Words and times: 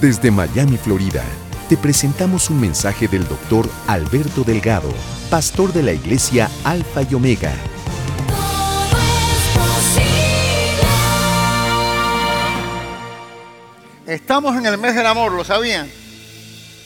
Desde 0.00 0.30
Miami, 0.30 0.76
Florida, 0.76 1.24
te 1.70 1.76
presentamos 1.78 2.50
un 2.50 2.60
mensaje 2.60 3.08
del 3.08 3.26
doctor 3.26 3.66
Alberto 3.86 4.44
Delgado, 4.44 4.90
pastor 5.30 5.72
de 5.72 5.82
la 5.82 5.92
iglesia 5.94 6.50
Alfa 6.64 7.00
y 7.00 7.14
Omega. 7.14 7.54
Estamos 14.06 14.54
en 14.56 14.66
el 14.66 14.76
mes 14.76 14.94
del 14.94 15.06
amor, 15.06 15.32
¿lo 15.32 15.44
sabían? 15.44 15.90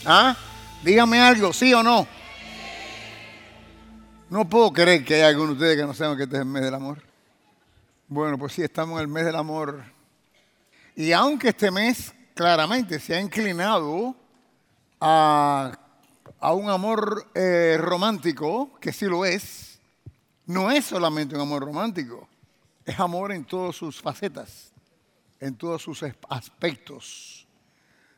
¿Ah? 0.04 0.36
Dígame 0.84 1.18
algo, 1.20 1.52
¿sí 1.52 1.74
o 1.74 1.82
no? 1.82 2.06
No 4.28 4.48
puedo 4.48 4.72
creer 4.72 5.04
que 5.04 5.16
haya 5.16 5.26
alguno 5.26 5.48
de 5.48 5.52
ustedes 5.54 5.76
que 5.76 5.82
no 5.84 5.94
sepan 5.94 6.16
que 6.16 6.22
este 6.22 6.36
es 6.36 6.42
el 6.42 6.46
mes 6.46 6.62
del 6.62 6.74
amor. 6.74 7.02
Bueno, 8.06 8.38
pues 8.38 8.52
sí, 8.52 8.62
estamos 8.62 9.00
en 9.00 9.02
el 9.02 9.08
mes 9.08 9.24
del 9.24 9.34
amor. 9.34 9.82
Y 10.94 11.10
aunque 11.10 11.48
este 11.48 11.72
mes 11.72 12.14
claramente 12.40 12.98
se 12.98 13.14
ha 13.14 13.20
inclinado 13.20 14.16
a, 14.98 15.78
un 16.54 16.70
amor 16.70 17.26
eh, 17.34 17.76
romántico, 17.78 18.80
que 18.80 18.94
sí 18.94 19.04
lo 19.04 19.26
es, 19.26 19.78
no 20.46 20.70
es 20.70 20.86
solamente 20.86 21.34
un 21.34 21.42
amor 21.42 21.62
romántico, 21.62 22.26
es 22.86 22.98
amor 22.98 23.32
en 23.32 23.44
todas 23.44 23.76
sus 23.76 24.00
facetas, 24.00 24.72
en 25.38 25.54
todos 25.54 25.82
sus 25.82 26.02
aspectos. 26.30 27.46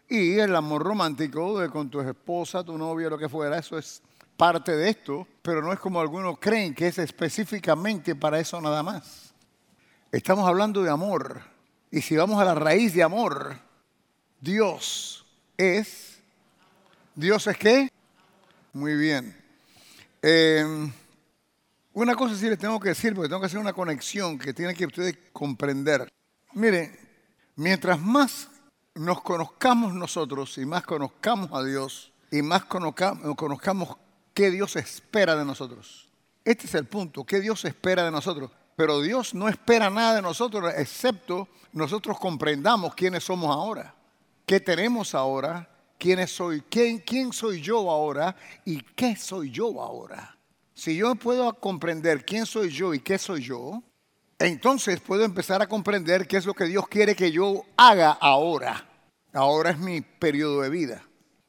Y 0.08 0.38
el 0.38 0.54
amor 0.54 0.84
romántico 0.84 1.58
de 1.58 1.68
con 1.68 1.90
tu 1.90 2.00
esposa, 2.00 2.62
tu 2.62 2.78
novia, 2.78 3.10
lo 3.10 3.18
que 3.18 3.28
fuera, 3.28 3.58
eso 3.58 3.76
es 3.76 4.00
parte 4.36 4.76
de 4.76 4.88
esto, 4.88 5.26
pero 5.42 5.62
no 5.62 5.72
es 5.72 5.80
como 5.80 6.00
algunos 6.00 6.38
creen 6.38 6.76
que 6.76 6.86
es 6.86 6.98
específicamente 6.98 8.14
para 8.14 8.38
eso 8.38 8.60
nada 8.60 8.84
más. 8.84 9.34
Estamos 10.12 10.48
hablando 10.48 10.80
de 10.80 10.90
amor. 10.90 11.40
Y 11.90 12.02
si 12.02 12.16
vamos 12.16 12.40
a 12.40 12.44
la 12.44 12.54
raíz 12.54 12.94
de 12.94 13.02
amor, 13.02 13.71
Dios 14.42 15.24
es. 15.56 16.18
¿Dios 17.14 17.46
es 17.46 17.56
qué? 17.56 17.88
Muy 18.72 18.96
bien. 18.96 19.40
Eh, 20.20 20.90
una 21.92 22.16
cosa 22.16 22.36
sí 22.36 22.48
les 22.48 22.58
tengo 22.58 22.80
que 22.80 22.88
decir, 22.88 23.14
porque 23.14 23.28
tengo 23.28 23.40
que 23.40 23.46
hacer 23.46 23.60
una 23.60 23.72
conexión 23.72 24.40
que 24.40 24.52
tienen 24.52 24.74
que 24.74 24.86
ustedes 24.86 25.16
comprender. 25.32 26.12
Miren, 26.54 26.98
mientras 27.54 28.00
más 28.00 28.48
nos 28.96 29.20
conozcamos 29.22 29.94
nosotros 29.94 30.58
y 30.58 30.66
más 30.66 30.82
conozcamos 30.82 31.52
a 31.52 31.62
Dios 31.62 32.12
y 32.32 32.42
más 32.42 32.64
conozcamos, 32.64 33.36
conozcamos 33.36 33.96
qué 34.34 34.50
Dios 34.50 34.74
espera 34.74 35.36
de 35.36 35.44
nosotros. 35.44 36.08
Este 36.44 36.66
es 36.66 36.74
el 36.74 36.86
punto, 36.86 37.22
qué 37.24 37.40
Dios 37.40 37.64
espera 37.64 38.04
de 38.04 38.10
nosotros. 38.10 38.50
Pero 38.74 39.00
Dios 39.02 39.34
no 39.34 39.48
espera 39.48 39.88
nada 39.88 40.16
de 40.16 40.22
nosotros 40.22 40.72
excepto 40.76 41.46
nosotros 41.72 42.18
comprendamos 42.18 42.94
quiénes 42.96 43.22
somos 43.22 43.54
ahora, 43.54 43.94
qué 44.46 44.60
tenemos 44.60 45.14
ahora, 45.14 45.68
quién 45.98 46.26
soy, 46.26 46.62
quién, 46.62 46.98
quién 46.98 47.32
soy 47.32 47.60
yo 47.60 47.90
ahora 47.90 48.36
y 48.64 48.80
qué 48.82 49.16
soy 49.16 49.50
yo 49.50 49.80
ahora. 49.80 50.36
Si 50.74 50.96
yo 50.96 51.14
puedo 51.14 51.52
comprender 51.54 52.24
quién 52.24 52.46
soy 52.46 52.70
yo 52.70 52.94
y 52.94 53.00
qué 53.00 53.18
soy 53.18 53.42
yo, 53.42 53.82
entonces 54.38 55.00
puedo 55.00 55.24
empezar 55.24 55.62
a 55.62 55.68
comprender 55.68 56.26
qué 56.26 56.38
es 56.38 56.46
lo 56.46 56.54
que 56.54 56.64
Dios 56.64 56.88
quiere 56.88 57.14
que 57.14 57.30
yo 57.30 57.62
haga 57.76 58.10
ahora. 58.10 58.88
Ahora 59.32 59.70
es 59.70 59.78
mi 59.78 60.00
periodo 60.00 60.62
de 60.62 60.70
vida. 60.70 61.04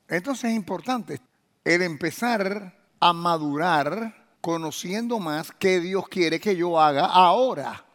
Entonces 0.07 0.52
es 0.52 0.55
importante 0.55 1.19
el 1.63 1.81
empezar 1.81 2.78
a 3.00 3.13
madurar 3.13 4.38
conociendo 4.41 5.19
más 5.19 5.52
qué 5.52 5.80
Dios 5.80 6.07
quiere 6.07 6.39
que 6.39 6.55
yo 6.55 6.80
haga 6.80 7.05
ahora. 7.05 7.85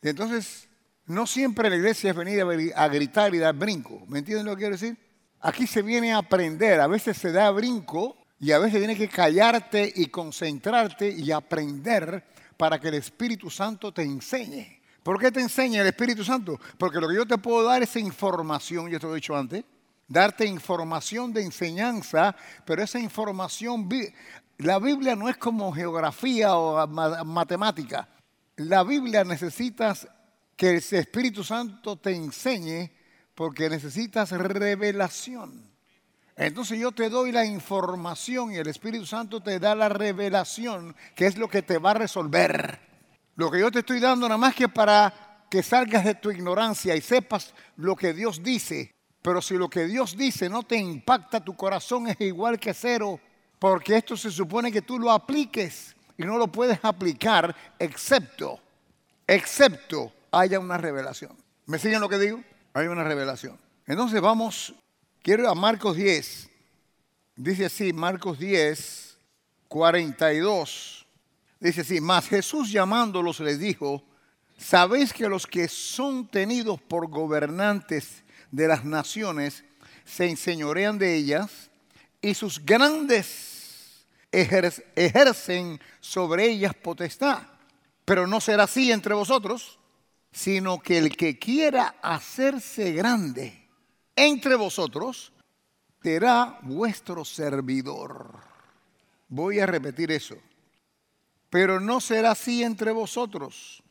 Entonces, 0.00 0.67
no 1.08 1.26
siempre 1.26 1.70
la 1.70 1.76
iglesia 1.76 2.10
es 2.10 2.16
venir 2.16 2.44
a 2.76 2.88
gritar 2.88 3.34
y 3.34 3.38
dar 3.38 3.54
brinco. 3.54 4.04
¿Me 4.08 4.18
entienden 4.18 4.46
lo 4.46 4.52
que 4.52 4.60
quiero 4.60 4.76
decir? 4.76 4.96
Aquí 5.40 5.66
se 5.66 5.80
viene 5.80 6.12
a 6.12 6.18
aprender. 6.18 6.80
A 6.80 6.86
veces 6.86 7.16
se 7.16 7.32
da 7.32 7.50
brinco 7.50 8.16
y 8.38 8.52
a 8.52 8.58
veces 8.58 8.78
tiene 8.78 8.94
que 8.94 9.08
callarte 9.08 9.90
y 9.96 10.06
concentrarte 10.06 11.10
y 11.10 11.32
aprender 11.32 12.24
para 12.58 12.78
que 12.78 12.88
el 12.88 12.94
Espíritu 12.94 13.48
Santo 13.48 13.90
te 13.92 14.02
enseñe. 14.02 14.80
¿Por 15.02 15.18
qué 15.18 15.32
te 15.32 15.40
enseña 15.40 15.80
el 15.80 15.86
Espíritu 15.86 16.22
Santo? 16.22 16.60
Porque 16.76 17.00
lo 17.00 17.08
que 17.08 17.14
yo 17.14 17.26
te 17.26 17.38
puedo 17.38 17.64
dar 17.64 17.82
es 17.82 17.96
información, 17.96 18.90
yo 18.90 19.00
te 19.00 19.06
lo 19.06 19.12
he 19.12 19.16
dicho 19.16 19.34
antes, 19.34 19.64
darte 20.06 20.44
información 20.44 21.32
de 21.32 21.42
enseñanza, 21.42 22.36
pero 22.66 22.82
esa 22.82 22.98
información, 22.98 23.88
la 24.58 24.78
Biblia 24.78 25.16
no 25.16 25.30
es 25.30 25.38
como 25.38 25.72
geografía 25.72 26.54
o 26.54 26.86
matemática. 26.86 28.08
La 28.56 28.82
Biblia 28.82 29.24
necesitas 29.24 30.06
que 30.58 30.70
el 30.70 30.76
Espíritu 30.78 31.44
Santo 31.44 31.96
te 31.96 32.10
enseñe 32.10 32.90
porque 33.36 33.70
necesitas 33.70 34.32
revelación. 34.32 35.70
Entonces 36.34 36.80
yo 36.80 36.90
te 36.90 37.08
doy 37.08 37.30
la 37.30 37.44
información 37.44 38.52
y 38.52 38.56
el 38.56 38.66
Espíritu 38.66 39.06
Santo 39.06 39.40
te 39.40 39.60
da 39.60 39.76
la 39.76 39.88
revelación, 39.88 40.96
que 41.14 41.26
es 41.26 41.38
lo 41.38 41.48
que 41.48 41.62
te 41.62 41.78
va 41.78 41.92
a 41.92 41.94
resolver. 41.94 42.80
Lo 43.36 43.52
que 43.52 43.60
yo 43.60 43.70
te 43.70 43.78
estoy 43.78 44.00
dando 44.00 44.28
nada 44.28 44.36
más 44.36 44.56
que 44.56 44.68
para 44.68 45.46
que 45.48 45.62
salgas 45.62 46.04
de 46.04 46.16
tu 46.16 46.32
ignorancia 46.32 46.96
y 46.96 47.02
sepas 47.02 47.54
lo 47.76 47.94
que 47.94 48.12
Dios 48.12 48.42
dice. 48.42 48.90
Pero 49.22 49.40
si 49.40 49.54
lo 49.54 49.70
que 49.70 49.86
Dios 49.86 50.16
dice 50.16 50.48
no 50.48 50.64
te 50.64 50.76
impacta, 50.76 51.42
tu 51.42 51.54
corazón 51.54 52.08
es 52.08 52.20
igual 52.20 52.58
que 52.58 52.74
cero, 52.74 53.20
porque 53.60 53.96
esto 53.96 54.16
se 54.16 54.32
supone 54.32 54.72
que 54.72 54.82
tú 54.82 54.98
lo 54.98 55.12
apliques 55.12 55.94
y 56.16 56.24
no 56.24 56.36
lo 56.36 56.48
puedes 56.48 56.80
aplicar 56.82 57.54
excepto, 57.78 58.58
excepto 59.24 60.12
haya 60.30 60.58
una 60.58 60.78
revelación. 60.78 61.36
¿Me 61.66 61.78
siguen 61.78 62.00
lo 62.00 62.08
que 62.08 62.18
digo? 62.18 62.42
Hay 62.74 62.86
una 62.86 63.04
revelación. 63.04 63.58
Entonces 63.86 64.20
vamos, 64.20 64.74
quiero 65.22 65.44
ir 65.44 65.48
a 65.48 65.54
Marcos 65.54 65.96
10. 65.96 66.50
Dice 67.36 67.66
así, 67.66 67.92
Marcos 67.92 68.38
10, 68.38 69.18
42. 69.68 71.06
Dice 71.60 71.80
así, 71.80 72.00
más 72.00 72.28
Jesús 72.28 72.70
llamándolos 72.70 73.40
les 73.40 73.58
dijo, 73.58 74.02
sabéis 74.56 75.12
que 75.12 75.28
los 75.28 75.46
que 75.46 75.68
son 75.68 76.28
tenidos 76.28 76.80
por 76.80 77.08
gobernantes 77.08 78.22
de 78.50 78.68
las 78.68 78.84
naciones 78.84 79.64
se 80.04 80.28
enseñorean 80.28 80.98
de 80.98 81.16
ellas 81.16 81.70
y 82.20 82.34
sus 82.34 82.64
grandes 82.64 84.06
ejercen 84.32 85.80
sobre 86.00 86.46
ellas 86.46 86.74
potestad. 86.74 87.42
Pero 88.04 88.26
no 88.26 88.40
será 88.40 88.64
así 88.64 88.90
entre 88.90 89.14
vosotros, 89.14 89.78
sino 90.38 90.80
que 90.80 90.98
el 90.98 91.16
que 91.16 91.36
quiera 91.36 91.96
hacerse 92.00 92.92
grande 92.92 93.66
entre 94.14 94.54
vosotros 94.54 95.32
será 96.00 96.60
vuestro 96.62 97.24
servidor. 97.24 98.38
Voy 99.26 99.58
a 99.58 99.66
repetir 99.66 100.12
eso. 100.12 100.36
Pero 101.50 101.80
no 101.80 102.00
será 102.00 102.30
así 102.30 102.62
entre 102.62 102.92
vosotros, 102.92 103.82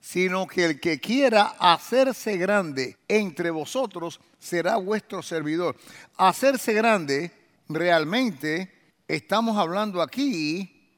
sino 0.00 0.46
que 0.46 0.64
el 0.64 0.80
que 0.80 1.00
quiera 1.00 1.54
hacerse 1.58 2.38
grande 2.38 2.96
entre 3.06 3.50
vosotros 3.50 4.20
será 4.38 4.76
vuestro 4.76 5.22
servidor. 5.22 5.76
Hacerse 6.16 6.72
grande, 6.72 7.30
realmente 7.68 8.72
estamos 9.06 9.58
hablando 9.58 10.00
aquí 10.00 10.96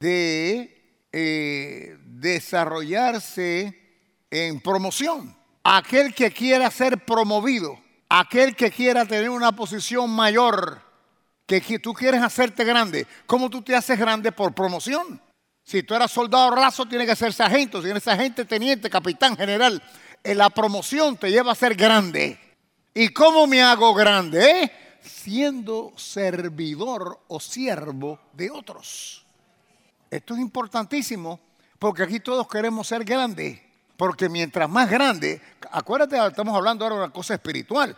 de 0.00 1.04
eh, 1.12 1.98
desarrollarse 2.00 3.81
en 4.32 4.60
promoción. 4.60 5.36
Aquel 5.62 6.14
que 6.14 6.32
quiera 6.32 6.70
ser 6.70 7.04
promovido, 7.04 7.78
aquel 8.08 8.56
que 8.56 8.70
quiera 8.70 9.04
tener 9.04 9.30
una 9.30 9.52
posición 9.52 10.10
mayor, 10.10 10.80
que 11.46 11.78
tú 11.78 11.92
quieres 11.92 12.22
hacerte 12.22 12.64
grande. 12.64 13.06
¿Cómo 13.26 13.50
tú 13.50 13.62
te 13.62 13.76
haces 13.76 13.98
grande 13.98 14.32
por 14.32 14.54
promoción? 14.54 15.20
Si 15.62 15.82
tú 15.82 15.94
eras 15.94 16.10
soldado 16.10 16.50
raso, 16.50 16.86
tiene 16.86 17.06
que 17.06 17.14
ser 17.14 17.32
sargento. 17.32 17.82
Si 17.82 17.90
eres 17.90 18.02
sargento, 18.02 18.44
teniente, 18.46 18.88
capitán, 18.88 19.36
general. 19.36 19.82
En 20.24 20.38
la 20.38 20.48
promoción 20.50 21.16
te 21.16 21.30
lleva 21.30 21.52
a 21.52 21.54
ser 21.54 21.74
grande. 21.74 22.40
¿Y 22.94 23.10
cómo 23.10 23.46
me 23.46 23.62
hago 23.62 23.92
grande? 23.92 24.62
Eh? 24.62 24.72
Siendo 25.02 25.92
servidor 25.96 27.20
o 27.28 27.38
siervo 27.38 28.18
de 28.32 28.50
otros. 28.50 29.26
Esto 30.10 30.34
es 30.34 30.40
importantísimo 30.40 31.38
porque 31.78 32.02
aquí 32.02 32.18
todos 32.18 32.48
queremos 32.48 32.86
ser 32.86 33.04
grandes. 33.04 33.60
Porque 34.02 34.28
mientras 34.28 34.68
más 34.68 34.90
grande, 34.90 35.40
acuérdate, 35.70 36.16
estamos 36.26 36.56
hablando 36.56 36.84
ahora 36.84 36.96
de 36.96 37.04
una 37.04 37.12
cosa 37.12 37.34
espiritual. 37.34 37.96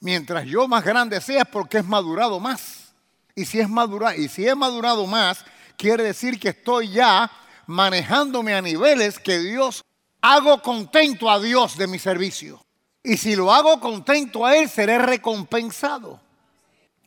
Mientras 0.00 0.46
yo 0.46 0.66
más 0.66 0.82
grande 0.82 1.20
sea, 1.20 1.44
porque 1.44 1.76
es 1.76 1.84
madurado 1.84 2.40
más. 2.40 2.94
Y 3.34 3.44
si 3.44 3.60
es 3.60 3.68
madurado, 3.68 4.18
y 4.18 4.28
si 4.28 4.48
he 4.48 4.54
madurado 4.54 5.06
más, 5.06 5.44
quiere 5.76 6.04
decir 6.04 6.40
que 6.40 6.48
estoy 6.48 6.92
ya 6.92 7.30
manejándome 7.66 8.54
a 8.54 8.62
niveles 8.62 9.18
que 9.18 9.40
Dios 9.40 9.84
hago 10.22 10.62
contento 10.62 11.30
a 11.30 11.38
Dios 11.38 11.76
de 11.76 11.86
mi 11.86 11.98
servicio. 11.98 12.64
Y 13.02 13.18
si 13.18 13.36
lo 13.36 13.52
hago 13.52 13.78
contento 13.78 14.46
a 14.46 14.56
Él, 14.56 14.70
seré 14.70 14.96
recompensado. 15.00 16.18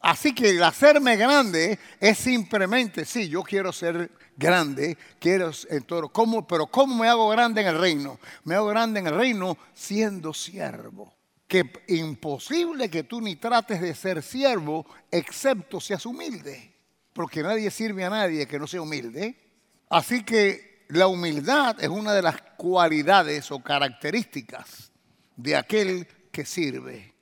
Así 0.05 0.35
que 0.35 0.51
el 0.51 0.63
hacerme 0.63 1.15
grande 1.17 1.79
es 1.99 2.19
simplemente, 2.19 3.05
sí, 3.05 3.27
yo 3.27 3.41
quiero 3.41 3.73
ser 3.73 4.11
grande, 4.37 4.95
quiero 5.17 5.49
en 5.67 5.81
todo. 5.81 6.09
¿Cómo, 6.09 6.45
pero 6.45 6.67
¿cómo 6.67 6.95
me 6.95 7.07
hago 7.07 7.27
grande 7.29 7.61
en 7.61 7.67
el 7.69 7.79
reino? 7.79 8.19
Me 8.43 8.53
hago 8.53 8.67
grande 8.67 8.99
en 8.99 9.07
el 9.07 9.15
reino 9.15 9.57
siendo 9.73 10.31
siervo. 10.31 11.11
¿Qué 11.47 11.63
que 11.67 11.95
imposible 11.95 12.87
que 12.87 13.05
tú 13.05 13.19
ni 13.19 13.37
trates 13.37 13.81
de 13.81 13.95
ser 13.95 14.21
siervo 14.21 14.85
excepto 15.09 15.81
seas 15.81 16.05
humilde, 16.05 16.71
porque 17.11 17.41
nadie 17.41 17.71
sirve 17.71 18.05
a 18.05 18.11
nadie 18.11 18.45
que 18.45 18.59
no 18.59 18.67
sea 18.67 18.83
humilde. 18.83 19.35
Así 19.89 20.23
que 20.23 20.85
la 20.89 21.07
humildad 21.07 21.83
es 21.83 21.89
una 21.89 22.13
de 22.13 22.21
las 22.21 22.39
cualidades 22.57 23.49
o 23.49 23.59
características 23.63 24.91
de 25.35 25.55
aquel 25.55 26.07
que 26.31 26.45
sirve. 26.45 27.14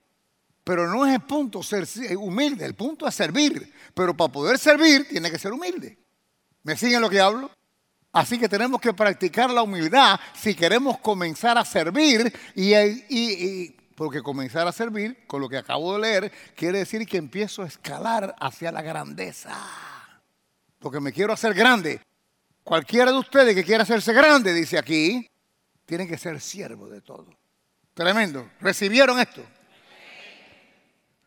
Pero 0.64 0.88
no 0.88 1.04
es 1.04 1.14
el 1.14 1.20
punto 1.20 1.62
ser 1.62 1.86
humilde, 2.16 2.64
el 2.64 2.74
punto 2.74 3.06
es 3.06 3.14
servir. 3.14 3.72
Pero 3.92 4.16
para 4.16 4.32
poder 4.32 4.58
servir 4.58 5.06
tiene 5.06 5.30
que 5.30 5.38
ser 5.38 5.52
humilde. 5.52 5.98
¿Me 6.62 6.74
siguen 6.76 7.02
lo 7.02 7.10
que 7.10 7.20
hablo? 7.20 7.50
Así 8.14 8.38
que 8.38 8.48
tenemos 8.48 8.80
que 8.80 8.94
practicar 8.94 9.50
la 9.50 9.62
humildad 9.62 10.18
si 10.34 10.54
queremos 10.54 10.98
comenzar 10.98 11.58
a 11.58 11.64
servir 11.64 12.32
y, 12.54 13.70
porque 13.96 14.22
comenzar 14.22 14.66
a 14.66 14.72
servir, 14.72 15.26
con 15.26 15.40
lo 15.40 15.48
que 15.48 15.58
acabo 15.58 15.94
de 15.94 16.00
leer, 16.00 16.32
quiere 16.56 16.78
decir 16.78 17.06
que 17.06 17.18
empiezo 17.18 17.62
a 17.62 17.66
escalar 17.66 18.34
hacia 18.40 18.72
la 18.72 18.82
grandeza. 18.82 19.54
Porque 20.78 21.00
me 21.00 21.12
quiero 21.12 21.32
hacer 21.32 21.54
grande. 21.54 22.00
Cualquiera 22.62 23.10
de 23.10 23.18
ustedes 23.18 23.54
que 23.54 23.64
quiera 23.64 23.82
hacerse 23.82 24.12
grande, 24.12 24.54
dice 24.54 24.78
aquí, 24.78 25.28
tiene 25.84 26.06
que 26.06 26.16
ser 26.16 26.40
siervo 26.40 26.88
de 26.88 27.02
todo. 27.02 27.26
Tremendo. 27.94 28.48
¿Recibieron 28.60 29.18
esto? 29.20 29.44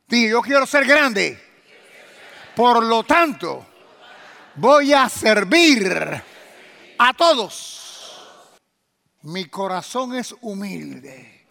Dije, 0.07 0.29
yo 0.29 0.41
quiero 0.41 0.65
ser 0.65 0.85
grande. 0.85 1.37
Por 2.55 2.83
lo 2.83 3.03
tanto, 3.03 3.65
voy 4.55 4.93
a 4.93 5.09
servir 5.09 6.23
a 6.97 7.13
todos. 7.13 8.21
Mi 9.23 9.45
corazón 9.45 10.15
es 10.15 10.33
humilde. 10.41 11.45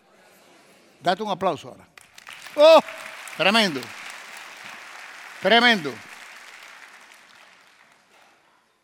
Date 1.00 1.22
un 1.22 1.30
aplauso 1.30 1.68
ahora. 1.68 1.86
Oh, 2.56 2.80
tremendo. 3.36 3.80
Tremendo. 5.42 5.92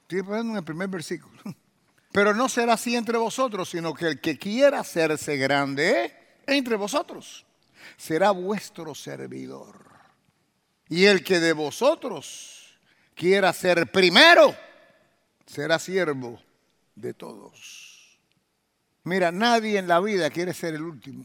Estoy 0.02 0.22
poniendo 0.22 0.52
en 0.52 0.58
el 0.58 0.64
primer 0.64 0.88
versículo. 0.88 1.42
Pero 2.12 2.34
no 2.34 2.50
será 2.50 2.74
así 2.74 2.94
entre 2.94 3.16
vosotros, 3.16 3.70
sino 3.70 3.94
que 3.94 4.06
el 4.06 4.20
que 4.20 4.38
quiera 4.38 4.80
hacerse 4.80 5.38
grande 5.38 6.14
entre 6.46 6.76
vosotros 6.76 7.46
será 7.96 8.30
vuestro 8.30 8.94
servidor. 8.94 9.78
Y 10.88 11.06
el 11.06 11.24
que 11.24 11.40
de 11.40 11.52
vosotros 11.52 12.78
quiera 13.14 13.52
ser 13.52 13.90
primero 13.90 14.54
será 15.46 15.78
siervo 15.78 16.40
de 16.94 17.14
todos. 17.14 18.18
Mira, 19.04 19.32
nadie 19.32 19.78
en 19.78 19.88
la 19.88 20.00
vida 20.00 20.30
quiere 20.30 20.54
ser 20.54 20.74
el 20.74 20.82
último. 20.82 21.24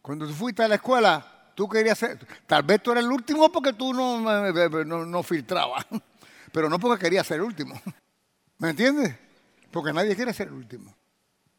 Cuando 0.00 0.26
tú 0.26 0.32
fuiste 0.32 0.62
a 0.62 0.68
la 0.68 0.76
escuela, 0.76 1.52
tú 1.54 1.68
querías 1.68 1.98
ser, 1.98 2.18
tal 2.46 2.62
vez 2.62 2.82
tú 2.82 2.92
eras 2.92 3.04
el 3.04 3.10
último 3.10 3.50
porque 3.52 3.72
tú 3.72 3.92
no, 3.92 4.20
no, 4.20 5.06
no 5.06 5.22
filtrabas, 5.22 5.86
pero 6.52 6.68
no 6.68 6.78
porque 6.78 7.04
querías 7.04 7.26
ser 7.26 7.36
el 7.36 7.42
último. 7.42 7.80
¿Me 8.58 8.70
entiendes? 8.70 9.14
Porque 9.70 9.92
nadie 9.92 10.16
quiere 10.16 10.32
ser 10.32 10.48
el 10.48 10.54
último. 10.54 10.94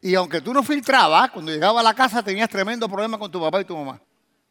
Y 0.02 0.14
aunque 0.14 0.42
tú 0.42 0.52
no 0.52 0.62
filtrabas, 0.62 1.30
cuando 1.30 1.50
llegaba 1.50 1.80
a 1.80 1.82
la 1.82 1.94
casa 1.94 2.22
tenías 2.22 2.50
tremendo 2.50 2.86
problema 2.88 3.18
con 3.18 3.30
tu 3.30 3.40
papá 3.40 3.62
y 3.62 3.64
tu 3.64 3.76
mamá. 3.76 3.98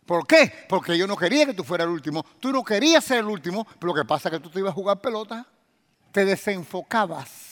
¿Por 0.05 0.25
qué? 0.25 0.65
Porque 0.67 0.97
yo 0.97 1.05
no 1.05 1.15
quería 1.15 1.45
que 1.45 1.53
tú 1.53 1.63
fueras 1.63 1.85
el 1.85 1.93
último. 1.93 2.25
Tú 2.39 2.51
no 2.51 2.63
querías 2.63 3.03
ser 3.03 3.19
el 3.19 3.27
último, 3.27 3.67
pero 3.79 3.93
lo 3.93 4.01
que 4.01 4.07
pasa 4.07 4.29
es 4.29 4.33
que 4.35 4.39
tú 4.39 4.49
te 4.49 4.59
ibas 4.59 4.71
a 4.71 4.73
jugar 4.73 4.99
pelota, 4.99 5.45
te 6.11 6.25
desenfocabas 6.25 7.51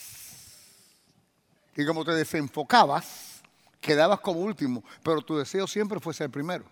y 1.80 1.86
como 1.86 2.04
te 2.04 2.12
desenfocabas, 2.12 3.42
quedabas 3.80 4.19
como 4.19 4.42
último, 4.42 4.84
pero 5.01 5.22
tu 5.22 5.38
deseo 5.38 5.66
siempre 5.66 6.01
fue 6.01 6.13
ser 6.13 6.30
primero. 6.30 6.66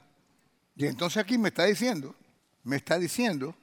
Y 0.76 0.86
entonces 0.86 1.24
aquí 1.24 1.38
me 1.38 1.48
está 1.48 1.64
diciendo, 1.64 2.14
me 2.66 2.76
está 2.76 3.00
diciendo, 3.00 3.56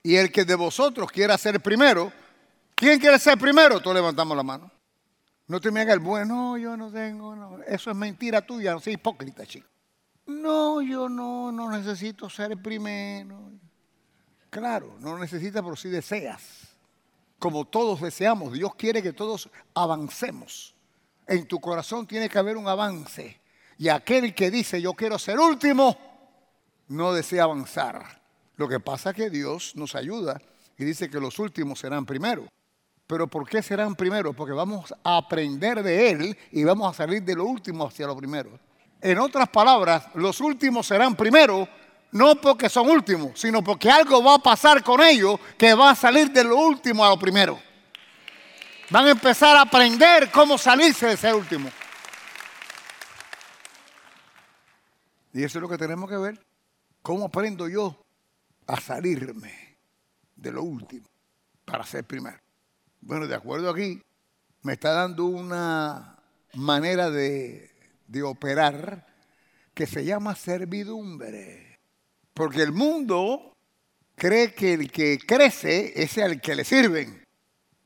y 0.00 0.14
el 0.14 0.30
que 0.30 0.44
de 0.44 0.54
vosotros 0.54 1.10
quiera 1.10 1.36
ser 1.36 1.60
primero, 1.60 2.12
¿quién 2.76 3.00
quiere 3.00 3.18
ser 3.18 3.36
primero? 3.36 3.80
Todos 3.80 3.96
levantamos 3.96 4.36
la 4.36 4.44
mano. 4.44 4.70
No 5.52 5.60
te 5.60 5.70
me 5.70 5.82
hagas 5.82 5.96
el 5.96 6.00
bueno, 6.00 6.56
yo 6.56 6.78
no 6.78 6.90
tengo, 6.90 7.58
eso 7.66 7.90
es 7.90 7.96
mentira 7.98 8.40
tuya, 8.40 8.72
no 8.72 8.80
seas 8.80 8.94
hipócrita, 8.94 9.44
chico. 9.44 9.68
No, 10.24 10.80
yo 10.80 11.10
no, 11.10 11.52
no 11.52 11.70
necesito 11.70 12.30
ser 12.30 12.56
primero. 12.62 13.50
Claro, 14.48 14.96
no 15.00 15.18
necesitas, 15.18 15.62
pero 15.62 15.76
sí 15.76 15.90
deseas. 15.90 16.74
Como 17.38 17.66
todos 17.66 18.00
deseamos, 18.00 18.54
Dios 18.54 18.74
quiere 18.76 19.02
que 19.02 19.12
todos 19.12 19.50
avancemos 19.74 20.74
en 21.26 21.46
tu 21.46 21.60
corazón 21.60 22.06
tiene 22.06 22.30
que 22.30 22.38
haber 22.38 22.56
un 22.56 22.66
avance. 22.66 23.38
Y 23.76 23.90
aquel 23.90 24.34
que 24.34 24.50
dice 24.50 24.80
yo 24.80 24.94
quiero 24.94 25.18
ser 25.18 25.38
último, 25.38 25.98
no 26.88 27.12
desea 27.12 27.42
avanzar. 27.42 28.22
Lo 28.56 28.70
que 28.70 28.80
pasa 28.80 29.10
es 29.10 29.16
que 29.16 29.28
Dios 29.28 29.76
nos 29.76 29.96
ayuda 29.96 30.40
y 30.78 30.84
dice 30.86 31.10
que 31.10 31.20
los 31.20 31.38
últimos 31.38 31.78
serán 31.78 32.06
primero. 32.06 32.48
Pero 33.06 33.26
¿por 33.26 33.48
qué 33.48 33.62
serán 33.62 33.94
primero? 33.94 34.32
Porque 34.32 34.52
vamos 34.52 34.94
a 35.04 35.16
aprender 35.18 35.82
de 35.82 36.10
Él 36.10 36.38
y 36.50 36.64
vamos 36.64 36.90
a 36.90 36.96
salir 36.96 37.22
de 37.22 37.34
lo 37.34 37.44
último 37.44 37.86
hacia 37.86 38.06
lo 38.06 38.16
primero. 38.16 38.58
En 39.00 39.18
otras 39.18 39.48
palabras, 39.48 40.06
los 40.14 40.40
últimos 40.40 40.86
serán 40.86 41.16
primero, 41.16 41.68
no 42.12 42.36
porque 42.36 42.68
son 42.68 42.88
últimos, 42.88 43.38
sino 43.38 43.62
porque 43.62 43.90
algo 43.90 44.22
va 44.22 44.34
a 44.34 44.38
pasar 44.38 44.82
con 44.82 45.02
ellos 45.02 45.40
que 45.58 45.74
va 45.74 45.90
a 45.90 45.94
salir 45.94 46.30
de 46.30 46.44
lo 46.44 46.56
último 46.56 47.04
a 47.04 47.08
lo 47.08 47.18
primero. 47.18 47.58
Van 48.90 49.06
a 49.06 49.10
empezar 49.10 49.56
a 49.56 49.62
aprender 49.62 50.30
cómo 50.30 50.58
salirse 50.58 51.06
de 51.06 51.14
ese 51.14 51.32
último. 51.32 51.70
Y 55.32 55.42
eso 55.42 55.58
es 55.58 55.62
lo 55.62 55.68
que 55.68 55.78
tenemos 55.78 56.08
que 56.08 56.16
ver. 56.16 56.46
¿Cómo 57.00 57.24
aprendo 57.24 57.68
yo 57.68 58.04
a 58.66 58.80
salirme 58.80 59.78
de 60.36 60.52
lo 60.52 60.62
último 60.62 61.08
para 61.64 61.84
ser 61.84 62.04
primero? 62.04 62.41
Bueno, 63.02 63.26
de 63.26 63.34
acuerdo 63.34 63.68
aquí, 63.68 64.00
me 64.62 64.74
está 64.74 64.92
dando 64.92 65.26
una 65.26 66.16
manera 66.54 67.10
de, 67.10 67.70
de 68.06 68.22
operar 68.22 69.06
que 69.74 69.86
se 69.86 70.04
llama 70.04 70.34
servidumbre. 70.34 71.80
Porque 72.32 72.62
el 72.62 72.72
mundo 72.72 73.56
cree 74.14 74.54
que 74.54 74.74
el 74.74 74.90
que 74.90 75.18
crece 75.18 76.00
es 76.00 76.16
el 76.16 76.40
que 76.40 76.54
le 76.54 76.64
sirven. 76.64 77.26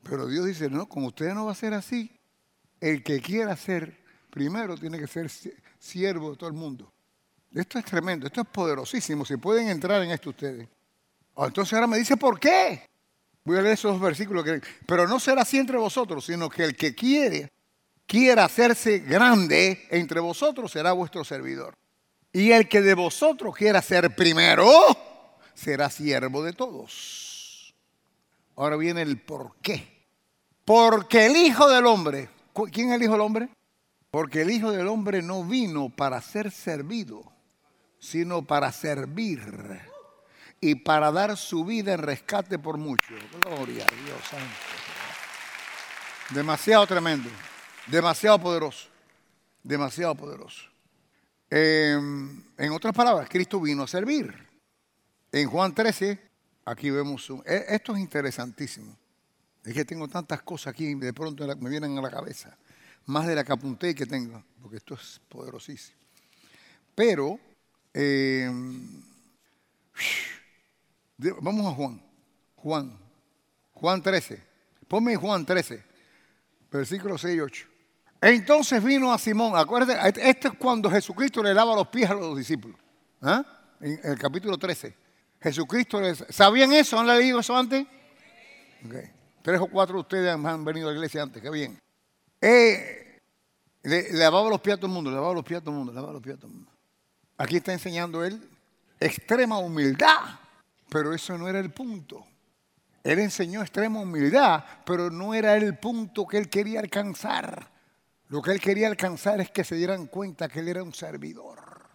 Pero 0.03 0.27
Dios 0.27 0.47
dice, 0.47 0.69
no, 0.69 0.87
como 0.87 1.09
usted 1.09 1.33
no 1.33 1.47
va 1.47 1.53
a 1.53 1.57
ser 1.57 1.75
así, 1.75 2.11
el 2.81 3.03
que 3.03 3.21
quiera 3.21 3.57
ser 3.57 3.97
primero 4.31 4.77
tiene 4.77 4.99
que 4.99 5.07
ser 5.07 5.31
siervo 5.79 6.33
de 6.33 6.37
todo 6.37 6.49
el 6.49 6.55
mundo. 6.55 6.93
Esto 7.55 7.79
es 7.79 7.87
tremendo, 7.87 8.27
esto 8.27 8.43
es 8.43 8.47
poderosísimo, 8.49 9.25
si 9.25 9.39
pueden 9.39 9.69
entrar 9.69 10.03
en 10.03 10.11
esto 10.11 10.31
ustedes. 10.31 10.69
Ah, 11.37 11.47
entonces 11.47 11.73
ahora 11.73 11.87
me 11.87 11.97
dice, 11.97 12.17
¿por 12.17 12.38
qué? 12.38 12.87
Voy 13.47 13.57
a 13.57 13.62
leer 13.62 13.75
esos 13.75 14.00
versículos. 14.00 14.45
Que, 14.45 14.61
pero 14.87 15.07
no 15.07 15.21
será 15.21 15.43
así 15.43 15.57
entre 15.57 15.79
vosotros, 15.79 16.26
sino 16.26 16.50
que 16.50 16.65
el 16.65 16.76
que 16.76 16.95
quiere, 16.95 17.49
quiera 18.05 18.45
hacerse 18.45 18.99
grande 18.99 19.87
entre 19.91 20.19
vosotros 20.19 20.73
será 20.73 20.93
vuestro 20.93 21.25
servidor. 21.25 21.75
Y 22.33 22.50
el 22.50 22.69
que 22.69 22.83
de 22.83 22.95
vosotros 22.95 23.55
quiera 23.57 23.81
ser 23.81 24.15
primero, 24.17 24.69
será 25.55 25.88
siervo 25.88 26.43
de 26.43 26.53
todos. 26.53 27.73
Ahora 28.57 28.76
viene 28.76 29.03
el 29.03 29.21
por 29.21 29.55
qué. 29.62 29.95
Porque 30.65 31.26
el 31.26 31.37
Hijo 31.37 31.69
del 31.69 31.87
Hombre, 31.87 32.29
¿quién 32.73 32.88
es 32.88 32.97
el 32.97 33.05
Hijo 33.05 33.12
del 33.12 33.21
Hombre? 33.21 33.49
Porque 34.11 34.43
el 34.43 34.50
Hijo 34.50 34.73
del 34.73 34.88
Hombre 34.88 35.23
no 35.23 35.45
vino 35.45 35.88
para 35.88 36.21
ser 36.21 36.50
servido, 36.50 37.23
sino 38.00 38.43
para 38.43 38.73
servir 38.73 39.41
y 40.61 40.75
para 40.77 41.13
dar 41.13 41.37
su 41.37 41.65
vida 41.65 41.95
en 41.95 42.01
rescate 42.01 42.59
por 42.59 42.79
muchos. 42.79 43.19
Gloria 43.43 43.87
a 43.87 44.05
Dios 44.05 44.21
Santo. 44.29 44.45
Demasiado 46.31 46.87
tremendo, 46.87 47.29
demasiado 47.87 48.41
poderoso, 48.41 48.89
demasiado 49.63 50.15
poderoso. 50.15 50.63
Em, 51.49 52.43
en 52.59 52.73
otras 52.73 52.93
palabras, 52.93 53.29
Cristo 53.29 53.61
vino 53.61 53.85
a 53.85 53.87
servir. 53.87 54.35
En 55.31 55.49
Juan 55.49 55.75
13, 55.75 56.19
aquí 56.65 56.91
vemos, 56.91 57.31
e, 57.45 57.67
esto 57.69 57.95
es 57.95 58.01
interesantísimo. 58.01 58.97
Es 59.65 59.75
que 59.75 59.85
tengo 59.85 60.09
tantas 60.09 60.43
cosas 60.43 60.73
aquí, 60.73 60.95
de 60.95 61.13
pronto 61.13 61.47
me 61.59 61.71
vienen 61.71 61.97
a 61.99 62.03
la 62.03 62.11
cabeza. 62.11 62.57
Más 63.07 63.27
de 63.27 63.37
la 63.37 63.45
que 63.45 63.53
apunté 63.53 63.95
que 63.95 64.07
tengo, 64.07 64.43
porque 64.61 64.79
esto 64.79 64.95
es 64.95 65.21
poderosísimo. 65.29 65.97
Pero, 66.95 67.39
eh, 67.95 68.51
vamos 71.40 71.66
a 71.66 71.75
Juan. 71.75 72.02
Juan. 72.56 72.99
Juan 73.73 74.02
13. 74.02 74.42
Ponme 74.88 75.16
Juan 75.16 75.44
13, 75.44 75.85
versículo 76.70 77.18
6 77.18 77.37
y 77.37 77.40
8. 77.40 77.66
Entonces 78.20 78.82
vino 78.82 79.12
a 79.12 79.18
Simón, 79.18 79.56
acuérdense, 79.56 80.00
esto 80.23 80.49
es 80.49 80.54
cuando 80.54 80.90
Jesucristo 80.90 81.42
le 81.42 81.52
lava 81.52 81.75
los 81.75 81.88
pies 81.88 82.08
a 82.08 82.14
los 82.14 82.37
discípulos. 82.37 82.78
¿Ah? 83.20 83.44
En 83.80 84.00
el 84.02 84.18
capítulo 84.18 84.56
13. 84.56 84.96
Jesucristo 85.40 86.00
les... 86.00 86.25
¿Sabían 86.30 86.73
eso? 86.73 86.99
¿Han 86.99 87.06
leído 87.06 87.40
eso 87.40 87.56
antes? 87.56 87.87
Tres 89.42 89.61
o 89.61 89.66
cuatro 89.66 89.96
de 89.96 90.00
ustedes 90.00 90.32
han 90.32 90.64
venido 90.64 90.88
a 90.88 90.92
la 90.92 90.96
iglesia 90.96 91.23
antes, 91.23 91.42
qué 91.42 91.50
bien. 91.50 91.78
Eh, 92.40 93.20
le, 93.82 94.12
lavaba 94.12 94.49
los 94.49 94.61
pies 94.61 94.75
a 94.75 94.76
todo 94.76 94.87
el 94.87 94.92
mundo, 94.92 95.11
le 95.11 95.16
lavaba 95.16 95.35
los 95.35 95.44
pies 95.44 95.58
a 95.58 95.61
todo 95.61 95.70
el 95.70 95.76
mundo, 95.76 95.92
le 95.92 95.96
lavaba 95.96 96.14
los 96.14 96.23
pies 96.23 96.37
a 96.37 96.38
todo 96.38 96.49
el 96.49 96.54
mundo. 96.54 96.73
Aquí 97.37 97.56
está 97.56 97.73
enseñando 97.73 98.25
él 98.25 98.40
extrema 98.99 99.58
humildad, 99.58 100.38
pero 100.88 101.12
eso 101.12 101.37
no 101.37 101.49
era 101.49 101.59
el 101.59 101.73
punto. 101.73 102.26
Él 103.02 103.21
enseñó 103.21 103.62
extrema 103.62 104.00
humildad, 104.00 104.64
pero 104.85 105.11
no 105.11 105.33
era 105.33 105.57
el 105.57 105.78
punto 105.78 106.26
que 106.26 106.38
él 106.38 106.49
quería 106.49 106.81
alcanzar. 106.81 107.71
Lo 108.28 108.43
que 108.43 108.50
él 108.50 108.61
quería 108.61 108.88
alcanzar 108.88 109.40
es 109.40 109.50
que 109.50 109.62
se 109.62 109.76
dieran 109.76 110.07
cuenta 110.07 110.49
que 110.49 110.61
él 110.61 110.69
era 110.69 110.83
un 110.83 110.93
servidor. 110.93 111.87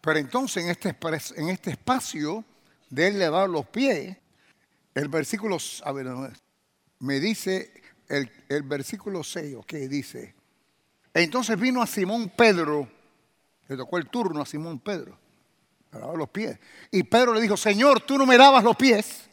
Pero 0.00 0.18
entonces 0.18 0.64
en 0.64 0.70
este, 0.70 0.96
este 1.50 1.70
espacio 1.72 2.44
de 2.88 3.08
él 3.08 3.18
levar 3.18 3.48
los 3.48 3.66
pies, 3.66 4.16
el 4.94 5.08
versículo, 5.08 5.58
a 5.84 5.92
ver, 5.92 6.06
me 7.00 7.20
dice 7.20 7.72
el, 8.08 8.62
versículo 8.62 9.22
6, 9.22 9.56
¿qué 9.66 9.88
dice? 9.88 10.34
Entonces 11.14 11.58
vino 11.58 11.82
a 11.82 11.86
Simón 11.86 12.32
Pedro, 12.36 12.88
le 13.68 13.76
tocó 13.76 13.98
el 13.98 14.08
turno 14.08 14.42
a 14.42 14.46
Simón 14.46 14.78
Pedro, 14.80 15.18
a 15.92 15.98
lavar 15.98 16.16
los 16.16 16.28
pies. 16.28 16.58
Y 16.90 17.02
Pedro 17.02 17.34
le 17.34 17.40
dijo, 17.40 17.56
Señor, 17.56 18.00
tú 18.00 18.16
no 18.16 18.26
me 18.26 18.38
lavas 18.38 18.62
los 18.62 18.76
pies. 18.76 19.28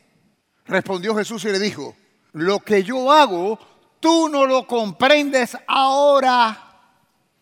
Respondió 0.66 1.16
Jesús 1.16 1.44
y 1.46 1.52
le 1.52 1.60
dijo, 1.60 1.96
lo 2.34 2.60
que 2.60 2.84
yo 2.84 3.12
hago, 3.12 3.58
tú 4.00 4.30
no 4.30 4.46
lo 4.46 4.68
comprendes 4.68 5.58
ahora, 5.68 6.92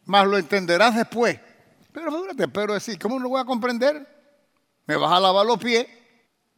mas 0.05 0.27
lo 0.27 0.37
entenderás 0.37 0.95
después. 0.95 1.39
Pero 1.91 2.11
fíjate, 2.11 2.47
Pedro 2.47 2.73
decir, 2.73 2.99
¿cómo 2.99 3.15
no 3.15 3.23
lo 3.23 3.29
voy 3.29 3.41
a 3.41 3.45
comprender? 3.45 4.07
Me 4.85 4.95
vas 4.95 5.11
a 5.11 5.19
lavar 5.19 5.45
los 5.45 5.57
pies, 5.57 5.87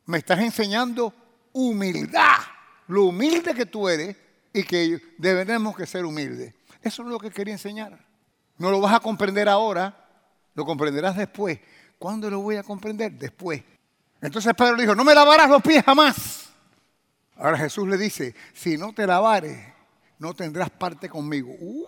me 0.05 0.17
estás 0.17 0.39
enseñando 0.39 1.13
humildad, 1.53 2.37
lo 2.87 3.05
humilde 3.05 3.53
que 3.53 3.65
tú 3.65 3.87
eres 3.87 4.15
y 4.51 4.63
que 4.63 4.99
debemos 5.17 5.75
que 5.75 5.85
ser 5.85 6.05
humildes. 6.05 6.53
Eso 6.81 7.03
es 7.03 7.07
lo 7.07 7.19
que 7.19 7.31
quería 7.31 7.53
enseñar. 7.53 8.05
No 8.57 8.71
lo 8.71 8.81
vas 8.81 8.95
a 8.95 8.99
comprender 8.99 9.47
ahora, 9.47 10.05
lo 10.55 10.65
comprenderás 10.65 11.15
después. 11.15 11.59
¿Cuándo 11.99 12.29
lo 12.29 12.39
voy 12.39 12.55
a 12.57 12.63
comprender? 12.63 13.11
Después. 13.13 13.63
Entonces 14.21 14.53
Pedro 14.55 14.75
le 14.75 14.83
dijo, 14.83 14.95
no 14.95 15.03
me 15.03 15.13
lavarás 15.13 15.49
los 15.49 15.61
pies 15.61 15.83
jamás. 15.83 16.49
Ahora 17.35 17.57
Jesús 17.57 17.87
le 17.87 17.97
dice, 17.97 18.33
si 18.53 18.77
no 18.77 18.93
te 18.93 19.05
lavares, 19.05 19.57
no 20.19 20.33
tendrás 20.33 20.69
parte 20.69 21.07
conmigo. 21.07 21.53
Uh, 21.59 21.85